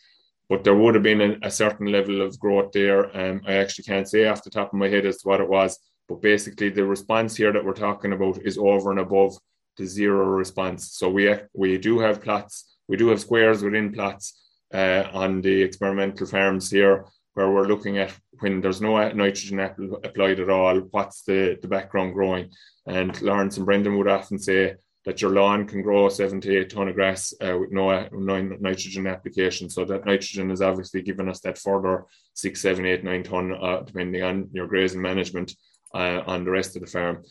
But 0.49 0.65
there 0.65 0.75
would 0.75 0.95
have 0.95 1.05
been 1.05 1.39
a, 1.43 1.51
certain 1.51 1.87
level 1.87 2.21
of 2.21 2.39
growth 2.39 2.73
there. 2.73 3.17
Um, 3.17 3.43
I 3.47 3.55
actually 3.55 3.85
can't 3.85 4.09
say 4.09 4.27
off 4.27 4.43
the 4.43 4.51
top 4.51 4.73
of 4.73 4.79
my 4.79 4.89
head 4.89 5.07
as 5.07 5.19
to 5.19 5.29
what 5.29 5.41
it 5.41 5.49
was, 5.49 5.79
but 6.09 6.21
basically 6.21 6.69
the 6.69 6.85
response 6.85 7.37
here 7.37 7.53
that 7.53 7.65
we're 7.65 7.73
talking 7.73 8.13
about 8.13 8.43
is 8.43 8.59
over 8.59 8.91
and 8.91 9.01
above 9.01 9.39
the 9.77 9.87
zero 9.87 10.27
response. 10.27 10.93
So 10.93 11.09
we 11.09 11.33
we 11.55 11.79
do 11.79 12.01
have 12.01 12.21
plots, 12.21 12.77
we 12.89 12.97
do 12.97 13.09
have 13.09 13.21
squares 13.21 13.63
within 13.63 13.93
plots 13.93 14.43
uh, 14.75 15.05
on 15.13 15.43
the 15.43 15.63
experimental 15.63 16.27
farms 16.27 16.71
here 16.71 17.07
where 17.35 17.51
we're 17.51 17.67
looking 17.67 17.99
at 17.99 18.13
when 18.41 18.61
there's 18.61 18.81
no 18.81 18.97
nitrogen 19.13 19.61
applied 19.61 20.41
at 20.41 20.51
all, 20.51 20.79
what's 20.91 21.23
the, 21.23 21.59
the 21.63 21.69
background 21.69 22.15
growing? 22.15 22.51
And 22.87 23.21
Lawrence 23.23 23.57
and 23.57 23.67
Brendan 23.67 23.97
would 23.99 24.09
often 24.09 24.39
say 24.39 24.75
that 25.05 25.21
your 25.21 25.33
lawn 25.33 25.67
can 25.67 25.83
grow 25.83 26.09
seven 26.09 26.41
to 26.41 26.59
eight 26.59 26.71
ton 26.71 26.89
of 26.89 26.95
grass 26.95 27.35
uh, 27.41 27.57
with 27.59 27.73
no, 27.73 28.09
no 28.13 28.41
nitrogen 28.41 29.07
application. 29.07 29.69
So 29.69 29.85
that 29.85 30.07
nitrogen 30.07 30.51
is 30.51 30.63
obviously 30.63 31.03
giving 31.03 31.29
us 31.29 31.41
that 31.41 31.59
further 31.59 32.05
six, 32.35 32.61
seven, 32.61 32.87
eight, 32.87 33.03
nine 33.03 33.23
ton, 33.23 33.53
uh, 33.53 33.81
depending 33.81 34.23
on 34.23 34.49
your 34.53 34.69
grazing 34.69 35.03
management 35.03 35.55
uh, 35.95 36.23
on 36.27 36.45
the 36.45 36.51
rest 36.51 36.77
of 36.77 36.83
the 36.83 36.89
farm. 36.89 37.25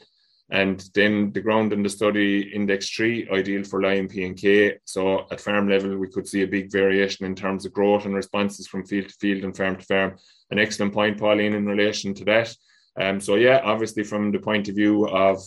And 0.51 0.83
then 0.93 1.31
the 1.31 1.39
ground 1.39 1.71
in 1.71 1.81
the 1.81 1.89
study 1.89 2.51
index 2.53 2.89
three, 2.89 3.27
ideal 3.31 3.63
for 3.63 3.81
lime 3.81 4.09
P 4.09 4.25
and 4.25 4.37
K. 4.37 4.77
So 4.83 5.25
at 5.31 5.39
farm 5.39 5.69
level, 5.69 5.97
we 5.97 6.09
could 6.09 6.27
see 6.27 6.43
a 6.43 6.47
big 6.47 6.69
variation 6.69 7.25
in 7.25 7.35
terms 7.35 7.65
of 7.65 7.71
growth 7.71 8.05
and 8.05 8.13
responses 8.13 8.67
from 8.67 8.85
field 8.85 9.07
to 9.07 9.15
field 9.15 9.45
and 9.45 9.55
farm 9.55 9.77
to 9.77 9.85
farm. 9.85 10.17
An 10.49 10.59
excellent 10.59 10.93
point, 10.93 11.17
Pauline, 11.17 11.53
in 11.53 11.65
relation 11.65 12.13
to 12.15 12.25
that. 12.25 12.53
Um, 12.99 13.21
so 13.21 13.35
yeah, 13.35 13.61
obviously 13.63 14.03
from 14.03 14.31
the 14.33 14.39
point 14.39 14.67
of 14.67 14.75
view 14.75 15.07
of 15.07 15.41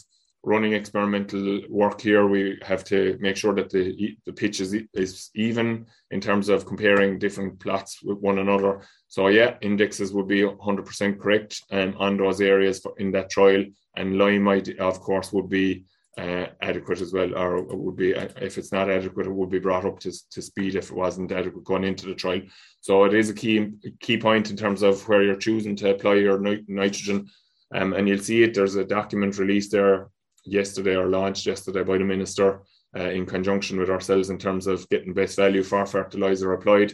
running 0.44 0.72
experimental 0.74 1.62
work 1.68 2.00
here, 2.00 2.26
we 2.26 2.58
have 2.62 2.84
to 2.84 3.16
make 3.20 3.36
sure 3.36 3.54
that 3.54 3.70
the 3.70 4.16
the 4.26 4.32
pitch 4.32 4.60
is, 4.60 4.74
is 4.92 5.30
even 5.34 5.86
in 6.10 6.20
terms 6.20 6.48
of 6.48 6.66
comparing 6.66 7.18
different 7.18 7.58
plots 7.60 8.02
with 8.02 8.18
one 8.18 8.38
another. 8.38 8.82
So 9.08 9.28
yeah, 9.28 9.56
indexes 9.62 10.12
would 10.12 10.28
be 10.28 10.42
100% 10.42 11.18
correct 11.18 11.62
um, 11.70 11.94
on 11.98 12.16
those 12.16 12.40
areas 12.40 12.80
for, 12.80 12.94
in 12.98 13.10
that 13.12 13.30
trial 13.30 13.64
and 13.96 14.18
lime, 14.18 14.48
of 14.80 15.00
course, 15.00 15.32
would 15.32 15.48
be 15.48 15.84
uh, 16.18 16.46
adequate 16.60 17.00
as 17.00 17.12
well, 17.12 17.34
or 17.36 17.62
would 17.62 17.96
be 17.96 18.12
if 18.12 18.58
it's 18.58 18.72
not 18.72 18.90
adequate, 18.90 19.26
it 19.26 19.32
would 19.32 19.50
be 19.50 19.58
brought 19.58 19.84
up 19.84 19.98
to, 20.00 20.12
to 20.30 20.42
speed 20.42 20.74
if 20.74 20.90
it 20.90 20.96
wasn't 20.96 21.32
adequate 21.32 21.64
going 21.64 21.84
into 21.84 22.06
the 22.06 22.14
trial. 22.14 22.42
So 22.80 23.04
it 23.04 23.14
is 23.14 23.30
a 23.30 23.34
key 23.34 23.70
key 24.00 24.18
point 24.18 24.50
in 24.50 24.56
terms 24.56 24.82
of 24.82 25.06
where 25.08 25.22
you're 25.22 25.36
choosing 25.36 25.74
to 25.76 25.90
apply 25.90 26.14
your 26.14 26.38
nitrogen, 26.68 27.28
um, 27.74 27.94
and 27.94 28.08
you'll 28.08 28.18
see 28.18 28.42
it. 28.42 28.54
There's 28.54 28.76
a 28.76 28.84
document 28.84 29.38
released 29.38 29.72
there 29.72 30.08
yesterday 30.44 30.96
or 30.96 31.08
launched 31.08 31.46
yesterday 31.46 31.82
by 31.82 31.98
the 31.98 32.04
minister 32.04 32.62
uh, 32.96 33.10
in 33.10 33.26
conjunction 33.26 33.78
with 33.78 33.90
ourselves 33.90 34.30
in 34.30 34.38
terms 34.38 34.66
of 34.66 34.88
getting 34.88 35.12
best 35.12 35.36
value 35.36 35.62
for 35.62 35.84
fertilizer 35.86 36.52
applied. 36.52 36.92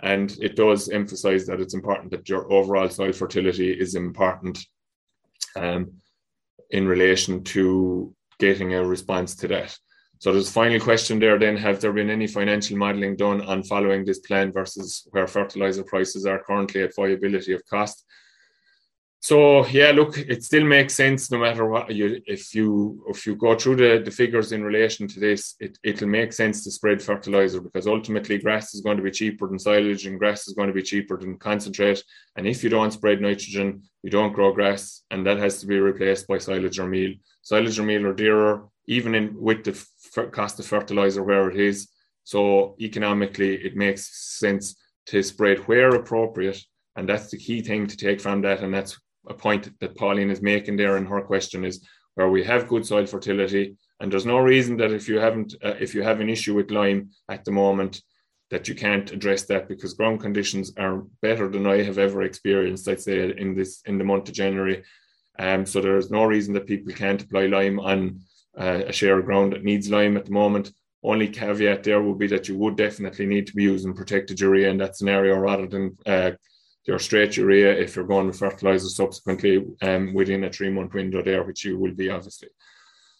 And 0.00 0.36
it 0.40 0.56
does 0.56 0.88
emphasize 0.90 1.46
that 1.46 1.60
it's 1.60 1.74
important 1.74 2.10
that 2.12 2.28
your 2.28 2.52
overall 2.52 2.88
soil 2.88 3.12
fertility 3.12 3.72
is 3.72 3.94
important 3.94 4.58
um, 5.56 5.92
in 6.70 6.86
relation 6.86 7.42
to 7.44 8.14
getting 8.38 8.74
a 8.74 8.84
response 8.84 9.34
to 9.36 9.48
that. 9.48 9.76
So 10.20 10.32
there's 10.32 10.48
a 10.48 10.52
final 10.52 10.80
question 10.80 11.18
there 11.18 11.38
then, 11.38 11.56
have 11.56 11.80
there 11.80 11.92
been 11.92 12.10
any 12.10 12.26
financial 12.26 12.76
modelling 12.76 13.16
done 13.16 13.40
on 13.42 13.62
following 13.62 14.04
this 14.04 14.18
plan 14.18 14.52
versus 14.52 15.06
where 15.12 15.28
fertiliser 15.28 15.84
prices 15.84 16.26
are 16.26 16.42
currently 16.42 16.82
at 16.82 16.94
viability 16.94 17.52
of 17.52 17.64
cost? 17.66 18.04
So 19.20 19.66
yeah, 19.66 19.90
look, 19.90 20.16
it 20.16 20.44
still 20.44 20.64
makes 20.64 20.94
sense 20.94 21.30
no 21.30 21.38
matter 21.38 21.66
what 21.66 21.92
you 21.92 22.22
if 22.26 22.54
you 22.54 23.04
if 23.08 23.26
you 23.26 23.34
go 23.34 23.56
through 23.56 23.76
the, 23.76 24.02
the 24.04 24.12
figures 24.12 24.52
in 24.52 24.62
relation 24.62 25.08
to 25.08 25.18
this, 25.18 25.56
it, 25.58 25.76
it'll 25.82 26.08
make 26.08 26.32
sense 26.32 26.62
to 26.64 26.70
spread 26.70 27.02
fertilizer 27.02 27.60
because 27.60 27.88
ultimately 27.88 28.38
grass 28.38 28.74
is 28.74 28.80
going 28.80 28.96
to 28.96 29.02
be 29.02 29.10
cheaper 29.10 29.48
than 29.48 29.58
silage 29.58 30.06
and 30.06 30.20
grass 30.20 30.46
is 30.46 30.54
going 30.54 30.68
to 30.68 30.74
be 30.74 30.82
cheaper 30.82 31.16
than 31.16 31.36
concentrate. 31.36 32.02
And 32.36 32.46
if 32.46 32.62
you 32.62 32.70
don't 32.70 32.92
spread 32.92 33.20
nitrogen, 33.20 33.82
you 34.04 34.10
don't 34.10 34.32
grow 34.32 34.52
grass, 34.52 35.02
and 35.10 35.26
that 35.26 35.38
has 35.38 35.60
to 35.60 35.66
be 35.66 35.80
replaced 35.80 36.28
by 36.28 36.38
silage 36.38 36.78
or 36.78 36.86
meal. 36.86 37.14
Silage 37.42 37.78
or 37.80 37.82
meal 37.82 38.06
are 38.06 38.14
dearer, 38.14 38.68
even 38.86 39.16
in 39.16 39.34
with 39.38 39.64
the 39.64 39.72
f- 39.72 40.30
cost 40.30 40.60
of 40.60 40.66
fertilizer 40.66 41.24
where 41.24 41.50
it 41.50 41.58
is. 41.58 41.88
So 42.22 42.76
economically, 42.80 43.56
it 43.56 43.74
makes 43.74 44.38
sense 44.38 44.76
to 45.06 45.22
spread 45.24 45.58
where 45.66 45.88
appropriate. 45.94 46.62
And 46.94 47.08
that's 47.08 47.30
the 47.30 47.38
key 47.38 47.62
thing 47.62 47.86
to 47.88 47.96
take 47.96 48.20
from 48.20 48.42
that. 48.42 48.60
And 48.60 48.72
that's 48.72 48.98
a 49.26 49.34
point 49.34 49.78
that 49.80 49.96
Pauline 49.96 50.30
is 50.30 50.42
making 50.42 50.76
there 50.76 50.96
in 50.96 51.06
her 51.06 51.20
question 51.20 51.64
is 51.64 51.86
where 52.14 52.28
we 52.28 52.44
have 52.44 52.68
good 52.68 52.84
soil 52.84 53.06
fertility, 53.06 53.76
and 54.00 54.12
there's 54.12 54.26
no 54.26 54.38
reason 54.38 54.76
that 54.78 54.92
if 54.92 55.08
you 55.08 55.18
haven't, 55.18 55.54
uh, 55.62 55.74
if 55.80 55.94
you 55.94 56.02
have 56.02 56.20
an 56.20 56.28
issue 56.28 56.54
with 56.54 56.70
lime 56.70 57.10
at 57.28 57.44
the 57.44 57.52
moment, 57.52 58.02
that 58.50 58.66
you 58.66 58.74
can't 58.74 59.12
address 59.12 59.44
that 59.44 59.68
because 59.68 59.94
ground 59.94 60.20
conditions 60.20 60.72
are 60.78 61.04
better 61.20 61.48
than 61.48 61.66
I 61.66 61.82
have 61.82 61.98
ever 61.98 62.22
experienced. 62.22 62.88
I'd 62.88 63.00
say 63.00 63.30
in 63.36 63.54
this 63.54 63.82
in 63.86 63.98
the 63.98 64.04
month 64.04 64.28
of 64.28 64.34
January, 64.34 64.82
um, 65.38 65.66
so 65.66 65.80
there's 65.80 66.10
no 66.10 66.24
reason 66.24 66.54
that 66.54 66.66
people 66.66 66.92
can't 66.92 67.22
apply 67.22 67.46
lime 67.46 67.78
on 67.78 68.20
uh, 68.58 68.82
a 68.86 68.92
share 68.92 69.18
of 69.18 69.26
ground 69.26 69.52
that 69.52 69.64
needs 69.64 69.90
lime 69.90 70.16
at 70.16 70.24
the 70.24 70.32
moment. 70.32 70.72
Only 71.02 71.28
caveat 71.28 71.84
there 71.84 72.02
would 72.02 72.18
be 72.18 72.26
that 72.28 72.48
you 72.48 72.56
would 72.58 72.76
definitely 72.76 73.26
need 73.26 73.46
to 73.46 73.54
be 73.54 73.62
using 73.62 73.94
protected 73.94 74.40
urea 74.40 74.68
in 74.70 74.78
that 74.78 74.96
scenario 74.96 75.36
rather 75.36 75.66
than 75.66 75.96
uh, 76.06 76.32
your 76.88 76.98
straight 76.98 77.36
urea 77.36 77.70
if 77.70 77.94
you're 77.94 78.06
going 78.06 78.26
with 78.26 78.38
fertilizer 78.38 78.88
subsequently 78.88 79.62
um, 79.82 80.14
within 80.14 80.44
a 80.44 80.50
three 80.50 80.70
month 80.70 80.94
window 80.94 81.22
there, 81.22 81.44
which 81.44 81.64
you 81.64 81.78
will 81.78 81.94
be 81.94 82.08
obviously. 82.08 82.48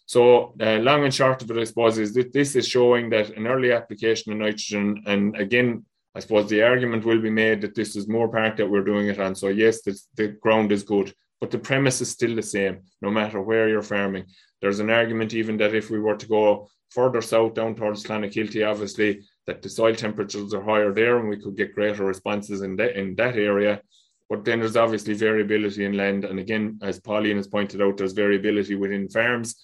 So, 0.07 0.55
uh, 0.59 0.79
long 0.79 1.03
and 1.03 1.13
short 1.13 1.43
of 1.43 1.51
it, 1.51 1.57
I 1.57 1.63
suppose, 1.65 1.99
is 1.99 2.15
that 2.15 2.33
this 2.33 2.55
is 2.55 2.67
showing 2.67 3.11
that 3.11 3.29
an 3.29 3.45
early 3.45 3.71
application 3.71 4.31
of 4.31 4.39
nitrogen, 4.39 5.03
and 5.05 5.35
again, 5.37 5.85
I 6.15 6.19
suppose 6.19 6.49
the 6.49 6.63
argument 6.63 7.05
will 7.05 7.21
be 7.21 7.29
made 7.29 7.61
that 7.61 7.75
this 7.75 7.95
is 7.95 8.07
Moorepark 8.07 8.57
that 8.57 8.67
we're 8.67 8.83
doing 8.83 9.07
it 9.07 9.19
on. 9.19 9.35
So, 9.35 9.49
yes, 9.49 9.83
the, 9.83 9.95
the 10.15 10.29
ground 10.29 10.71
is 10.71 10.81
good, 10.81 11.13
but 11.39 11.51
the 11.51 11.59
premise 11.59 12.01
is 12.01 12.09
still 12.09 12.35
the 12.35 12.41
same, 12.41 12.79
no 13.03 13.11
matter 13.11 13.39
where 13.39 13.69
you're 13.69 13.83
farming. 13.83 14.25
There's 14.61 14.79
an 14.79 14.89
argument 14.89 15.35
even 15.35 15.57
that 15.57 15.75
if 15.75 15.91
we 15.91 15.99
were 15.99 16.17
to 16.17 16.27
go 16.27 16.67
further 16.89 17.21
south 17.21 17.53
down 17.53 17.75
towards 17.75 18.03
Clonakilty, 18.03 18.67
obviously, 18.67 19.21
that 19.49 19.63
the 19.63 19.69
soil 19.69 19.95
temperatures 19.95 20.53
are 20.53 20.63
higher 20.63 20.93
there 20.93 21.17
and 21.17 21.27
we 21.27 21.41
could 21.41 21.57
get 21.57 21.73
greater 21.73 22.05
responses 22.05 22.61
in 22.61 22.75
that 22.75 22.95
in 22.95 23.15
that 23.15 23.35
area. 23.35 23.81
But 24.29 24.45
then 24.45 24.59
there's 24.59 24.77
obviously 24.77 25.15
variability 25.15 25.85
in 25.85 25.97
land. 25.97 26.23
And 26.23 26.37
again, 26.37 26.79
as 26.83 26.99
Pauline 26.99 27.37
has 27.37 27.47
pointed 27.47 27.81
out, 27.81 27.97
there's 27.97 28.13
variability 28.13 28.75
within 28.75 29.09
farms. 29.09 29.55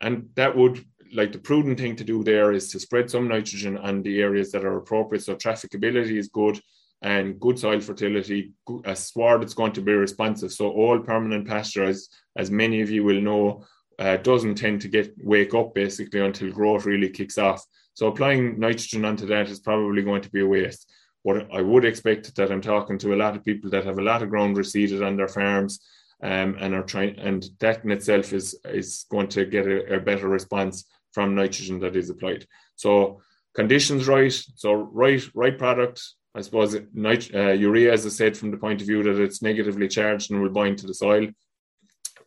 And 0.00 0.28
that 0.34 0.56
would 0.56 0.84
like 1.14 1.30
the 1.30 1.38
prudent 1.38 1.78
thing 1.78 1.94
to 1.96 2.04
do 2.04 2.24
there 2.24 2.52
is 2.52 2.70
to 2.72 2.80
spread 2.80 3.08
some 3.08 3.28
nitrogen 3.28 3.78
on 3.78 4.02
the 4.02 4.20
areas 4.20 4.50
that 4.50 4.64
are 4.64 4.76
appropriate. 4.76 5.22
So 5.22 5.36
trafficability 5.36 6.18
is 6.18 6.28
good 6.28 6.60
and 7.00 7.38
good 7.38 7.60
soil 7.60 7.78
fertility, 7.78 8.52
a 8.84 8.96
sward 8.96 9.42
that's 9.42 9.54
going 9.54 9.72
to 9.74 9.80
be 9.82 9.92
responsive. 9.92 10.52
So 10.52 10.68
all 10.70 10.98
permanent 10.98 11.46
pasture, 11.46 11.84
as, 11.84 12.08
as 12.36 12.50
many 12.50 12.80
of 12.80 12.90
you 12.90 13.04
will 13.04 13.20
know, 13.20 13.64
uh, 14.00 14.16
doesn't 14.16 14.56
tend 14.56 14.80
to 14.80 14.88
get 14.88 15.14
wake 15.22 15.54
up 15.54 15.74
basically 15.74 16.20
until 16.20 16.50
growth 16.50 16.86
really 16.86 17.08
kicks 17.08 17.38
off. 17.38 17.64
So 17.98 18.06
applying 18.06 18.60
nitrogen 18.60 19.04
onto 19.04 19.26
that 19.26 19.48
is 19.48 19.58
probably 19.58 20.02
going 20.02 20.22
to 20.22 20.30
be 20.30 20.42
a 20.42 20.46
waste. 20.46 20.88
What 21.24 21.52
I 21.52 21.60
would 21.60 21.84
expect 21.84 22.32
that 22.36 22.52
I'm 22.52 22.60
talking 22.60 22.96
to 22.98 23.12
a 23.12 23.20
lot 23.22 23.34
of 23.34 23.44
people 23.44 23.70
that 23.70 23.84
have 23.84 23.98
a 23.98 24.02
lot 24.10 24.22
of 24.22 24.30
ground 24.30 24.56
reseeded 24.56 25.04
on 25.04 25.16
their 25.16 25.26
farms 25.26 25.80
um, 26.22 26.56
and 26.60 26.76
are 26.76 26.84
trying, 26.84 27.18
and 27.18 27.44
that 27.58 27.82
in 27.82 27.90
itself 27.90 28.32
is 28.32 28.56
is 28.66 29.04
going 29.10 29.26
to 29.30 29.44
get 29.46 29.66
a, 29.66 29.96
a 29.96 29.98
better 29.98 30.28
response 30.28 30.84
from 31.10 31.34
nitrogen 31.34 31.80
that 31.80 31.96
is 31.96 32.08
applied. 32.08 32.46
So 32.76 33.20
conditions 33.56 34.06
right, 34.06 34.36
so 34.54 34.74
right 34.74 35.24
right 35.34 35.58
product. 35.58 36.00
I 36.36 36.42
suppose 36.42 36.76
uh, 36.76 37.52
urea, 37.66 37.92
as 37.92 38.06
I 38.06 38.10
said, 38.10 38.36
from 38.36 38.52
the 38.52 38.58
point 38.58 38.80
of 38.80 38.86
view 38.86 39.02
that 39.02 39.20
it's 39.20 39.42
negatively 39.42 39.88
charged 39.88 40.30
and 40.30 40.40
will 40.40 40.50
bind 40.60 40.78
to 40.78 40.86
the 40.86 40.94
soil. 40.94 41.26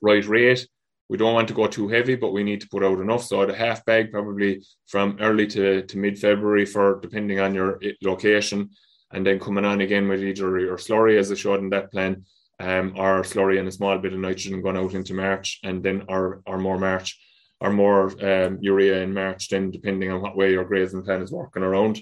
Right 0.02 0.26
rate, 0.26 0.68
we 1.12 1.18
don't 1.18 1.34
want 1.34 1.50
to 1.50 1.54
go 1.54 1.68
too 1.68 1.90
heavy, 1.90 2.16
but 2.16 2.32
we 2.32 2.42
need 2.42 2.62
to 2.62 2.70
put 2.70 2.86
out 2.86 3.02
enough. 3.02 3.26
So 3.26 3.46
the 3.46 3.54
half 3.54 3.84
bag 3.84 4.14
probably 4.14 4.64
from 4.88 5.18
early 5.20 5.46
to, 5.48 5.82
to 5.82 5.98
mid 5.98 6.18
February 6.18 6.66
for 6.66 7.02
depending 7.02 7.42
on 7.42 7.54
your 7.54 7.82
location, 8.02 8.70
and 9.12 9.28
then 9.28 9.38
coming 9.38 9.66
on 9.66 9.82
again 9.82 10.08
with 10.08 10.24
either 10.24 10.58
your 10.58 10.78
slurry 10.78 11.20
as 11.20 11.30
I 11.30 11.36
showed 11.36 11.60
in 11.60 11.70
that 11.72 11.92
plan, 11.92 12.24
um, 12.62 12.94
or 12.96 13.24
slurry 13.24 13.60
and 13.60 13.68
a 13.68 13.74
small 13.74 13.98
bit 13.98 14.14
of 14.14 14.20
nitrogen 14.20 14.62
going 14.62 14.78
out 14.78 14.94
into 14.94 15.14
March, 15.14 15.60
and 15.66 15.84
then 15.84 16.06
our 16.08 16.42
our 16.48 16.58
more 16.58 16.80
March, 16.80 17.20
or 17.60 17.74
more 17.74 18.04
um, 18.26 18.60
urea 18.62 19.02
in 19.04 19.14
March, 19.14 19.50
then 19.50 19.70
depending 19.70 20.10
on 20.14 20.22
what 20.22 20.38
way 20.38 20.52
your 20.52 20.64
grazing 20.64 21.04
plan 21.04 21.22
is 21.22 21.32
working 21.34 21.64
around. 21.64 22.00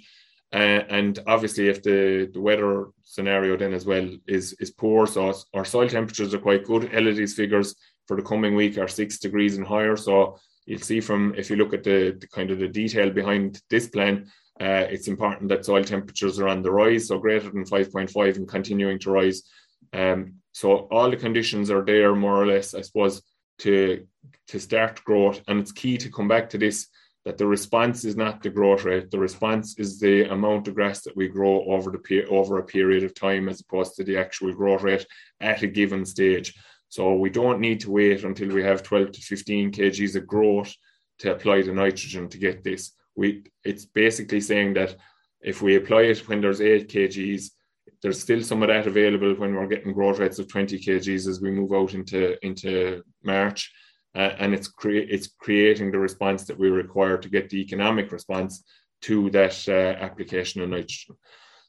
Uh, 0.54 0.82
and 1.00 1.18
obviously, 1.26 1.68
if 1.68 1.82
the, 1.82 2.30
the 2.32 2.42
weather 2.42 2.90
scenario 3.04 3.58
then 3.58 3.74
as 3.74 3.88
well 3.88 4.08
is 4.28 4.54
is 4.60 4.70
poor, 4.70 5.08
so 5.08 5.34
our 5.56 5.66
soil 5.66 5.90
temperatures 5.90 6.36
are 6.36 6.46
quite 6.48 6.64
good. 6.64 6.84
Elidy's 6.92 7.34
figures 7.34 7.74
for 8.10 8.16
the 8.16 8.24
coming 8.24 8.56
week 8.56 8.80
are 8.80 8.88
six 8.88 9.20
degrees 9.20 9.56
and 9.56 9.68
higher. 9.68 9.96
So 9.96 10.40
you'll 10.66 10.80
see 10.80 11.00
from 11.00 11.36
if 11.38 11.52
you 11.52 11.58
look 11.58 11.76
at 11.76 11.84
the, 11.84 12.18
the 12.20 12.28
kind 12.28 12.50
of 12.50 12.58
the 12.58 12.68
detail 12.68 13.12
behind 13.12 13.62
this 13.70 13.88
plan, 13.88 14.32
uh, 14.60 14.88
it's 14.90 15.08
important 15.08 15.48
that 15.50 15.64
soil 15.64 15.84
temperatures 15.84 16.40
are 16.40 16.48
on 16.48 16.64
the 16.64 16.72
rise, 16.72 17.08
so 17.08 17.20
greater 17.20 17.52
than 17.52 17.66
5.5 17.66 18.36
and 18.38 18.48
continuing 18.48 18.98
to 19.02 19.12
rise. 19.12 19.44
Um, 19.94 20.34
so 20.54 20.88
all 20.92 21.12
the 21.12 21.18
conditions 21.18 21.70
are 21.70 21.86
there 21.86 22.16
more 22.16 22.42
or 22.42 22.48
less, 22.48 22.74
I 22.74 22.82
suppose, 22.82 23.22
to 23.60 24.08
to 24.48 24.60
start 24.60 25.04
growth. 25.04 25.44
And 25.48 25.60
it's 25.60 25.72
key 25.72 25.98
to 25.98 26.10
come 26.10 26.28
back 26.28 26.50
to 26.50 26.58
this 26.58 26.88
that 27.26 27.38
the 27.38 27.46
response 27.46 28.06
is 28.06 28.16
not 28.16 28.42
the 28.42 28.50
growth 28.50 28.86
rate. 28.86 29.12
The 29.12 29.20
response 29.20 29.78
is 29.78 30.00
the 30.00 30.24
amount 30.32 30.68
of 30.68 30.74
grass 30.74 31.04
that 31.04 31.16
we 31.16 31.28
grow 31.28 31.64
over 31.66 31.92
the 31.92 32.26
over 32.26 32.58
a 32.58 32.64
period 32.64 33.04
of 33.04 33.14
time, 33.14 33.48
as 33.48 33.62
opposed 33.62 33.96
to 33.96 34.04
the 34.04 34.18
actual 34.18 34.52
growth 34.52 34.82
rate 34.82 35.06
at 35.40 35.62
a 35.62 35.68
given 35.68 36.06
stage. 36.06 36.56
So 36.90 37.16
we 37.16 37.30
don't 37.30 37.60
need 37.60 37.80
to 37.82 37.92
wait 37.92 38.24
until 38.24 38.50
we 38.50 38.64
have 38.64 38.84
12 38.84 39.12
to 39.12 39.22
15 39.22 39.72
kgs 39.72 40.16
of 40.16 40.28
growth 40.28 40.74
to 41.20 41.32
apply 41.32 41.62
the 41.62 41.74
nitrogen 41.74 42.28
to 42.30 42.38
get 42.38 42.64
this. 42.64 42.94
We 43.16 43.44
it's 43.64 43.86
basically 43.86 44.42
saying 44.42 44.74
that 44.74 44.96
if 45.42 45.62
we 45.62 45.76
apply 45.76 46.02
it 46.04 46.28
when 46.28 46.42
there's 46.42 46.62
8 46.62 46.90
kgs, 46.90 47.52
there's 48.02 48.22
still 48.22 48.42
some 48.42 48.64
of 48.64 48.70
that 48.70 48.88
available 48.88 49.34
when 49.36 49.54
we're 49.54 49.68
getting 49.68 49.94
growth 49.94 50.20
rates 50.20 50.40
of 50.40 50.48
20 50.48 50.80
kgs 50.80 51.28
as 51.28 51.42
we 51.42 51.52
move 51.52 51.74
out 51.74 51.94
into 51.94 52.44
into 52.46 53.04
March. 53.24 53.72
Uh, 54.16 54.34
and 54.40 54.56
it's 54.56 54.68
cre- 54.68 55.08
it's 55.16 55.28
creating 55.40 55.92
the 55.92 56.00
response 56.00 56.46
that 56.46 56.58
we 56.58 56.70
require 56.70 57.18
to 57.18 57.30
get 57.30 57.50
the 57.50 57.62
economic 57.62 58.12
response 58.12 58.64
to 59.02 59.30
that 59.30 59.56
uh, 59.70 60.04
application 60.04 60.62
of 60.62 60.70
nitrogen. 60.70 61.16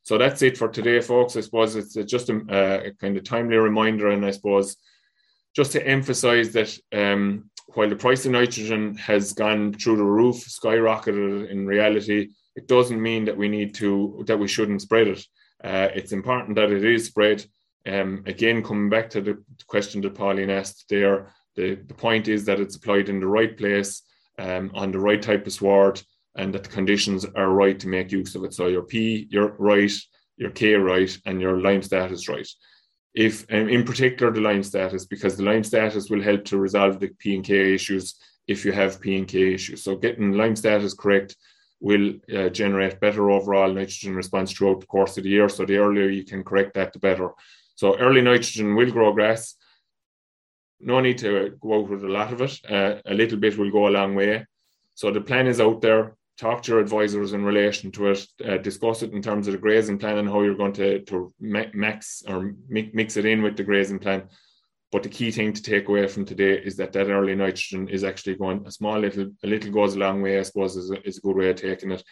So 0.02 0.16
that's 0.16 0.40
it 0.40 0.56
for 0.56 0.68
today, 0.68 1.00
folks. 1.00 1.36
I 1.36 1.42
suppose 1.42 1.76
it's 1.76 1.94
just 2.10 2.30
a, 2.30 2.86
a 2.86 2.92
kind 2.94 3.18
of 3.18 3.24
timely 3.24 3.56
reminder, 3.56 4.08
and 4.08 4.24
I 4.24 4.30
suppose 4.30 4.76
just 5.54 5.72
to 5.72 5.86
emphasize 5.86 6.52
that 6.52 6.78
um, 6.92 7.50
while 7.74 7.88
the 7.88 7.96
price 7.96 8.24
of 8.24 8.32
nitrogen 8.32 8.96
has 8.96 9.32
gone 9.32 9.72
through 9.72 9.96
the 9.96 10.04
roof, 10.04 10.36
skyrocketed 10.36 11.50
in 11.50 11.66
reality, 11.66 12.28
it 12.56 12.66
doesn't 12.68 13.00
mean 13.00 13.24
that 13.24 13.36
we 13.36 13.48
need 13.48 13.74
to, 13.76 14.22
that 14.26 14.38
we 14.38 14.48
shouldn't 14.48 14.82
spread 14.82 15.08
it. 15.08 15.24
Uh, 15.62 15.88
it's 15.94 16.12
important 16.12 16.56
that 16.56 16.70
it 16.70 16.84
is 16.84 17.06
spread. 17.06 17.44
Um, 17.86 18.22
again, 18.26 18.62
coming 18.62 18.90
back 18.90 19.10
to 19.10 19.20
the 19.20 19.42
question 19.66 20.00
that 20.02 20.14
Pauline 20.14 20.50
asked 20.50 20.86
there, 20.88 21.32
the, 21.56 21.74
the 21.74 21.94
point 21.94 22.28
is 22.28 22.44
that 22.44 22.60
it's 22.60 22.76
applied 22.76 23.08
in 23.08 23.20
the 23.20 23.26
right 23.26 23.56
place, 23.56 24.02
um, 24.38 24.70
on 24.74 24.90
the 24.90 24.98
right 24.98 25.20
type 25.20 25.46
of 25.46 25.52
sward, 25.52 26.00
and 26.36 26.54
that 26.54 26.62
the 26.62 26.70
conditions 26.70 27.24
are 27.24 27.50
right 27.50 27.78
to 27.80 27.88
make 27.88 28.12
use 28.12 28.34
of 28.34 28.44
it. 28.44 28.54
So 28.54 28.68
your 28.68 28.82
P, 28.82 29.26
you're 29.30 29.54
right, 29.58 29.92
your 30.36 30.50
K 30.50 30.74
right, 30.74 31.16
and 31.26 31.40
your 31.40 31.60
lime 31.60 31.82
status 31.82 32.28
right 32.28 32.48
if 33.14 33.44
um, 33.52 33.68
in 33.68 33.84
particular 33.84 34.32
the 34.32 34.40
lime 34.40 34.62
status 34.62 35.04
because 35.04 35.36
the 35.36 35.42
lime 35.42 35.64
status 35.64 36.10
will 36.10 36.22
help 36.22 36.44
to 36.44 36.58
resolve 36.58 37.00
the 37.00 37.08
P 37.18 37.34
and 37.34 37.44
K 37.44 37.74
issues 37.74 38.14
if 38.46 38.64
you 38.64 38.72
have 38.72 39.00
P 39.00 39.16
and 39.16 39.26
K 39.26 39.54
issues. 39.54 39.82
So 39.82 39.96
getting 39.96 40.32
lime 40.32 40.56
status 40.56 40.94
correct 40.94 41.36
will 41.80 42.14
uh, 42.36 42.48
generate 42.50 43.00
better 43.00 43.30
overall 43.30 43.72
nitrogen 43.72 44.14
response 44.14 44.52
throughout 44.52 44.80
the 44.80 44.86
course 44.86 45.16
of 45.16 45.24
the 45.24 45.30
year. 45.30 45.48
So 45.48 45.64
the 45.64 45.78
earlier 45.78 46.08
you 46.08 46.24
can 46.24 46.44
correct 46.44 46.74
that, 46.74 46.92
the 46.92 46.98
better. 46.98 47.30
So 47.74 47.96
early 47.98 48.20
nitrogen 48.20 48.76
will 48.76 48.90
grow 48.90 49.12
grass. 49.12 49.54
No 50.78 51.00
need 51.00 51.18
to 51.18 51.56
go 51.60 51.78
out 51.78 51.88
with 51.88 52.04
a 52.04 52.08
lot 52.08 52.32
of 52.32 52.40
it. 52.42 52.60
Uh, 52.68 53.00
a 53.06 53.14
little 53.14 53.38
bit 53.38 53.58
will 53.58 53.70
go 53.70 53.88
a 53.88 53.90
long 53.90 54.14
way. 54.14 54.46
So 54.94 55.10
the 55.10 55.20
plan 55.20 55.46
is 55.46 55.60
out 55.60 55.80
there. 55.80 56.14
Talk 56.40 56.62
to 56.62 56.72
your 56.72 56.80
advisors 56.80 57.34
in 57.34 57.44
relation 57.44 57.92
to 57.92 58.12
it. 58.12 58.26
Uh, 58.42 58.56
discuss 58.56 59.02
it 59.02 59.12
in 59.12 59.20
terms 59.20 59.46
of 59.46 59.52
the 59.52 59.58
grazing 59.58 59.98
plan 59.98 60.16
and 60.16 60.26
how 60.26 60.40
you're 60.40 60.54
going 60.54 60.72
to, 60.72 61.00
to 61.00 61.30
max 61.38 62.22
or 62.26 62.54
mix 62.66 63.18
it 63.18 63.26
in 63.26 63.42
with 63.42 63.58
the 63.58 63.62
grazing 63.62 63.98
plan. 63.98 64.22
But 64.90 65.02
the 65.02 65.10
key 65.10 65.32
thing 65.32 65.52
to 65.52 65.62
take 65.62 65.88
away 65.88 66.06
from 66.06 66.24
today 66.24 66.54
is 66.54 66.76
that 66.76 66.94
that 66.94 67.10
early 67.10 67.34
nitrogen 67.34 67.90
is 67.90 68.04
actually 68.04 68.36
going 68.36 68.66
a 68.66 68.70
small 68.70 68.98
little, 68.98 69.30
a 69.44 69.46
little 69.46 69.70
goes 69.70 69.96
a 69.96 69.98
long 69.98 70.22
way. 70.22 70.38
I 70.38 70.42
suppose 70.42 70.76
is 70.76 70.90
a, 70.90 71.06
is 71.06 71.18
a 71.18 71.20
good 71.20 71.36
way 71.36 71.50
of 71.50 71.56
taking 71.56 71.90
it. 71.90 72.02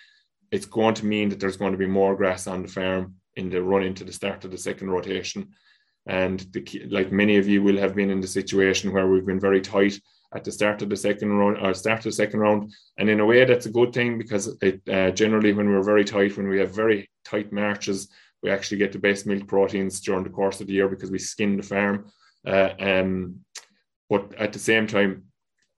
It's 0.51 0.67
going 0.67 0.93
to 0.97 1.07
mean 1.07 1.31
that 1.31 1.41
there's 1.41 1.57
going 1.57 1.73
to 1.73 1.79
be 1.79 1.87
more 1.87 2.15
grass 2.15 2.47
on 2.47 2.61
the 2.61 2.69
farm 2.69 3.15
in 3.37 3.49
the 3.49 3.63
run 3.63 3.83
into 3.83 4.05
the 4.05 4.13
start 4.13 4.45
of 4.45 4.51
the 4.51 4.59
second 4.59 4.91
rotation. 4.91 5.55
And 6.05 6.41
the 6.53 6.83
like 6.91 7.13
many 7.13 7.39
of 7.39 7.49
you 7.49 7.63
will 7.63 7.79
have 7.79 7.95
been 7.95 8.11
in 8.11 8.21
the 8.21 8.27
situation 8.27 8.93
where 8.93 9.09
we've 9.09 9.25
been 9.25 9.41
very 9.41 9.63
tight 9.63 9.99
at 10.35 10.45
the 10.45 10.53
start 10.53 10.83
of 10.83 10.91
the 10.91 10.97
second 10.97 11.31
round 11.31 11.59
or 11.59 11.73
start 11.73 12.01
of 12.01 12.05
the 12.05 12.13
second 12.13 12.41
round. 12.41 12.73
And 12.99 13.09
in 13.09 13.21
a 13.21 13.27
way, 13.27 13.45
that's 13.45 13.67
a 13.67 13.71
good 13.71 13.93
thing 13.93 14.19
because 14.19 14.57
it 14.61 14.81
uh, 14.89 15.11
generally, 15.11 15.53
when 15.53 15.71
we're 15.71 15.83
very 15.83 16.05
tight, 16.05 16.37
when 16.37 16.49
we 16.49 16.59
have 16.59 16.75
very 16.75 17.11
tight 17.25 17.53
marches, 17.53 18.09
we 18.43 18.51
actually 18.51 18.79
get 18.79 18.93
the 18.93 18.99
best 18.99 19.27
milk 19.27 19.47
proteins 19.49 20.01
during 20.01 20.25
the 20.25 20.31
course 20.31 20.61
of 20.61 20.67
the 20.67 20.75
year 20.75 20.89
because 20.89 21.11
we 21.11 21.19
skin 21.19 21.57
the 21.57 21.63
farm. 21.63 22.11
Uh, 22.47 22.71
um, 22.79 23.41
but 24.11 24.35
at 24.35 24.53
the 24.53 24.59
same 24.59 24.87
time, 24.87 25.25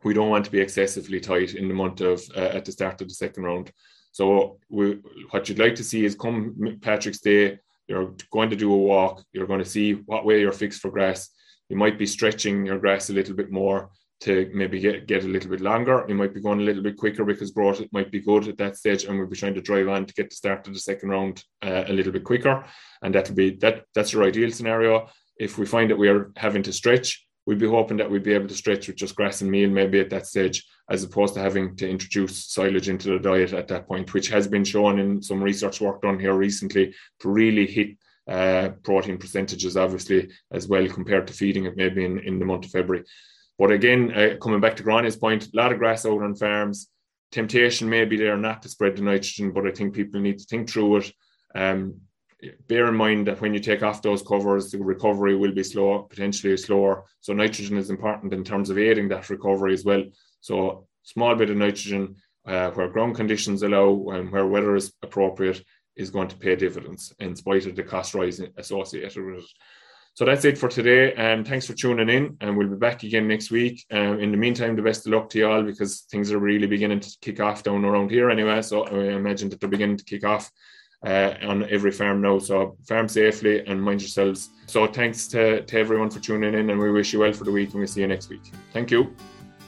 we 0.03 0.15
don't 0.15 0.31
want 0.31 0.45
to 0.45 0.51
be 0.51 0.61
excessively 0.61 1.21
tight 1.21 1.55
in 1.55 1.69
the 1.69 1.75
month 1.75 2.01
of 2.01 2.23
uh, 2.37 2.41
at 2.41 2.65
the 2.65 2.73
start 2.73 3.01
of 3.01 3.09
the 3.09 3.15
second 3.15 3.45
round. 3.45 3.71
So 4.13 4.59
we, 4.69 4.99
what 5.31 5.49
you'd 5.49 5.59
like 5.59 5.77
to 5.77 5.85
see 5.85 6.05
is 6.05 6.15
come 6.15 6.79
Patrick's 6.81 7.21
Day, 7.21 7.59
you're 7.87 8.15
going 8.31 8.51
to 8.51 8.57
do 8.57 8.73
a 8.73 8.77
walk. 8.77 9.25
You're 9.33 9.47
going 9.47 9.63
to 9.63 9.69
see 9.69 9.95
what 9.95 10.25
way 10.25 10.41
you're 10.41 10.53
fixed 10.53 10.81
for 10.81 10.91
grass. 10.91 11.29
You 11.69 11.77
might 11.77 11.99
be 11.99 12.07
stretching 12.07 12.67
your 12.67 12.79
grass 12.79 13.11
a 13.11 13.13
little 13.13 13.35
bit 13.35 13.51
more 13.51 13.91
to 14.21 14.51
maybe 14.53 14.81
get, 14.81 15.07
get 15.07 15.25
a 15.25 15.29
little 15.29 15.51
bit 15.51 15.61
longer. 15.61 16.05
You 16.09 16.15
might 16.15 16.35
be 16.35 16.43
going 16.43 16.61
a 16.61 16.65
little 16.65 16.83
bit 16.83 16.97
quicker 16.97 17.25
because 17.25 17.51
growth 17.51 17.81
might 17.93 18.11
be 18.11 18.21
good 18.21 18.49
at 18.49 18.59
that 18.59 18.77
stage, 18.77 19.05
and 19.05 19.19
we'll 19.19 19.29
be 19.29 19.37
trying 19.37 19.55
to 19.55 19.63
drive 19.63 19.89
on 19.89 20.07
to 20.07 20.15
get 20.15 20.31
the 20.31 20.37
start 20.37 20.67
of 20.67 20.75
the 20.75 20.81
second 20.81 21.09
round 21.09 21.45
uh, 21.63 21.85
a 21.87 21.93
little 21.93 22.13
bit 22.13 22.25
quicker. 22.25 22.65
And 23.03 23.15
that'll 23.15 23.35
be 23.35 23.57
that. 23.57 23.85
That's 23.95 24.13
your 24.13 24.25
ideal 24.25 24.51
scenario 24.51 25.09
if 25.41 25.57
we 25.57 25.65
find 25.65 25.91
that 25.91 25.99
we 25.99 26.09
are 26.09 26.31
having 26.37 26.63
to 26.63 26.73
stretch, 26.73 27.27
we'd 27.47 27.59
be 27.59 27.67
hoping 27.67 27.97
that 27.97 28.11
we'd 28.11 28.23
be 28.23 28.35
able 28.35 28.47
to 28.47 28.55
stretch 28.55 28.87
with 28.87 28.97
just 28.97 29.17
grass 29.17 29.41
and 29.41 29.51
meal 29.51 29.71
maybe 29.71 29.99
at 29.99 30.11
that 30.11 30.27
stage, 30.27 30.67
as 30.91 31.03
opposed 31.03 31.33
to 31.33 31.41
having 31.41 31.75
to 31.77 31.89
introduce 31.89 32.53
silage 32.53 32.91
into 32.91 33.09
the 33.09 33.19
diet 33.19 33.55
at 33.55 33.67
that 33.69 33.89
point, 33.89 34.13
which 34.13 34.29
has 34.29 34.47
been 34.47 34.65
shown 34.65 35.01
in 35.01 35.23
some 35.23 35.43
research 35.43 35.81
work 35.81 36.03
done 36.03 36.21
here 36.21 36.35
recently 36.35 36.95
to 37.21 37.29
really 37.31 37.67
hit 37.67 37.97
uh, 38.29 38.69
protein 38.85 39.17
percentages, 39.17 39.79
obviously, 39.79 40.29
as 40.53 40.69
well 40.69 40.87
compared 40.89 41.27
to 41.27 41.33
feeding 41.33 41.65
it 41.65 41.75
maybe 41.75 42.05
in, 42.05 42.19
in 42.19 42.39
the 42.39 42.45
month 42.45 42.67
of 42.67 42.71
February. 42.71 43.05
But 43.61 43.73
again, 43.73 44.11
uh, 44.17 44.37
coming 44.41 44.59
back 44.59 44.77
to 44.77 44.83
Grania's 44.83 45.17
point, 45.17 45.49
a 45.49 45.51
lot 45.53 45.71
of 45.71 45.79
grass 45.79 46.07
out 46.07 46.23
on 46.23 46.35
farms. 46.35 46.89
Temptation 47.31 47.91
may 47.91 48.07
be 48.07 48.17
there 48.17 48.39
not 48.39 48.63
to 48.63 48.71
spread 48.71 48.97
the 48.97 49.03
nitrogen, 49.03 49.53
but 49.53 49.67
I 49.67 49.71
think 49.71 49.95
people 49.95 50.19
need 50.19 50.39
to 50.39 50.47
think 50.47 50.71
through 50.71 50.97
it. 50.97 51.13
Um, 51.55 52.01
bear 52.69 52.89
in 52.89 52.97
mind 52.97 53.27
that 53.27 53.43
when 53.43 53.53
you 53.53 53.61
take 53.61 53.83
off 53.83 54.01
those 54.01 54.23
covers, 54.23 54.71
the 54.71 54.79
recovery 54.79 55.37
will 55.37 55.53
be 55.53 55.63
slow, 55.63 56.05
potentially 56.05 56.57
slower. 56.57 57.05
So 57.21 57.35
nitrogen 57.35 57.77
is 57.77 57.91
important 57.91 58.33
in 58.33 58.45
terms 58.45 58.71
of 58.71 58.79
aiding 58.79 59.11
that 59.11 59.29
recovery 59.29 59.75
as 59.75 59.85
well. 59.85 60.05
So 60.41 60.87
small 61.03 61.35
bit 61.35 61.51
of 61.51 61.59
nitrogen 61.59 62.17
uh, 62.47 62.71
where 62.71 62.89
ground 62.89 63.15
conditions 63.15 63.63
allow 63.63 64.07
and 64.15 64.33
where 64.33 64.47
weather 64.47 64.75
is 64.75 64.91
appropriate 65.03 65.63
is 65.97 66.09
going 66.09 66.29
to 66.29 66.37
pay 66.37 66.57
dividends 66.57 67.13
in 67.19 67.37
spite 67.37 67.67
of 67.67 67.77
the 67.77 67.83
cost 67.83 68.15
rise 68.15 68.41
associated 68.57 69.23
with 69.23 69.45
it. 69.45 69.51
So 70.21 70.27
that's 70.27 70.45
it 70.45 70.59
for 70.59 70.69
today. 70.69 71.15
And 71.15 71.39
um, 71.41 71.45
thanks 71.47 71.67
for 71.67 71.73
tuning 71.73 72.11
in. 72.11 72.37
And 72.43 72.55
we'll 72.55 72.69
be 72.69 72.77
back 72.77 73.05
again 73.05 73.27
next 73.27 73.51
week. 73.51 73.87
Um, 73.91 74.21
in 74.21 74.31
the 74.31 74.37
meantime, 74.37 74.77
the 74.77 74.83
best 74.83 75.07
of 75.07 75.15
luck 75.15 75.31
to 75.31 75.39
you 75.39 75.51
all 75.51 75.63
because 75.63 76.01
things 76.11 76.31
are 76.31 76.39
really 76.39 76.67
beginning 76.67 77.01
to 77.01 77.17
kick 77.23 77.41
off 77.41 77.63
down 77.63 77.87
around 77.87 78.11
here 78.11 78.29
anyway. 78.29 78.61
So 78.61 78.85
I 78.85 79.15
imagine 79.15 79.49
that 79.49 79.61
they're 79.61 79.71
beginning 79.71 79.97
to 79.97 80.05
kick 80.05 80.23
off 80.23 80.51
uh, 81.07 81.37
on 81.41 81.67
every 81.71 81.91
farm 81.91 82.21
now. 82.21 82.39
So 82.39 82.77
farm 82.87 83.09
safely 83.09 83.67
and 83.67 83.83
mind 83.83 84.03
yourselves. 84.03 84.51
So 84.67 84.87
thanks 84.87 85.27
to, 85.29 85.63
to 85.63 85.79
everyone 85.79 86.11
for 86.11 86.21
tuning 86.21 86.53
in 86.53 86.69
and 86.69 86.79
we 86.79 86.93
wish 86.93 87.15
you 87.15 87.21
well 87.21 87.33
for 87.33 87.45
the 87.45 87.53
week 87.53 87.71
and 87.71 87.77
we'll 87.77 87.87
see 87.87 88.03
you 88.03 88.07
next 88.07 88.29
week. 88.29 88.43
Thank 88.75 88.91
you. 88.91 89.17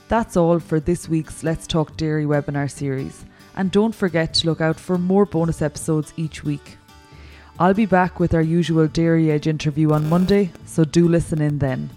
That's 0.08 0.36
all 0.36 0.58
for 0.58 0.80
this 0.80 1.08
week's 1.08 1.42
Let's 1.42 1.66
Talk 1.66 1.96
Dairy 1.96 2.26
webinar 2.26 2.70
series. 2.70 3.24
And 3.56 3.70
don't 3.70 3.94
forget 3.94 4.34
to 4.34 4.48
look 4.48 4.60
out 4.60 4.78
for 4.78 4.98
more 4.98 5.24
bonus 5.24 5.62
episodes 5.62 6.12
each 6.18 6.44
week. 6.44 6.76
I'll 7.62 7.74
be 7.74 7.86
back 7.86 8.18
with 8.18 8.34
our 8.34 8.42
usual 8.42 8.88
Dairy 8.88 9.30
Edge 9.30 9.46
interview 9.46 9.92
on 9.92 10.08
Monday, 10.08 10.50
so 10.66 10.82
do 10.82 11.06
listen 11.06 11.40
in 11.40 11.60
then. 11.60 11.90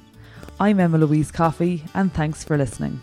I'm 0.60 0.80
Emma 0.80 0.99
Louise 0.99 1.32
Coffey, 1.32 1.86
and 1.95 2.13
thanks 2.13 2.43
for 2.43 2.56
listening. 2.56 3.01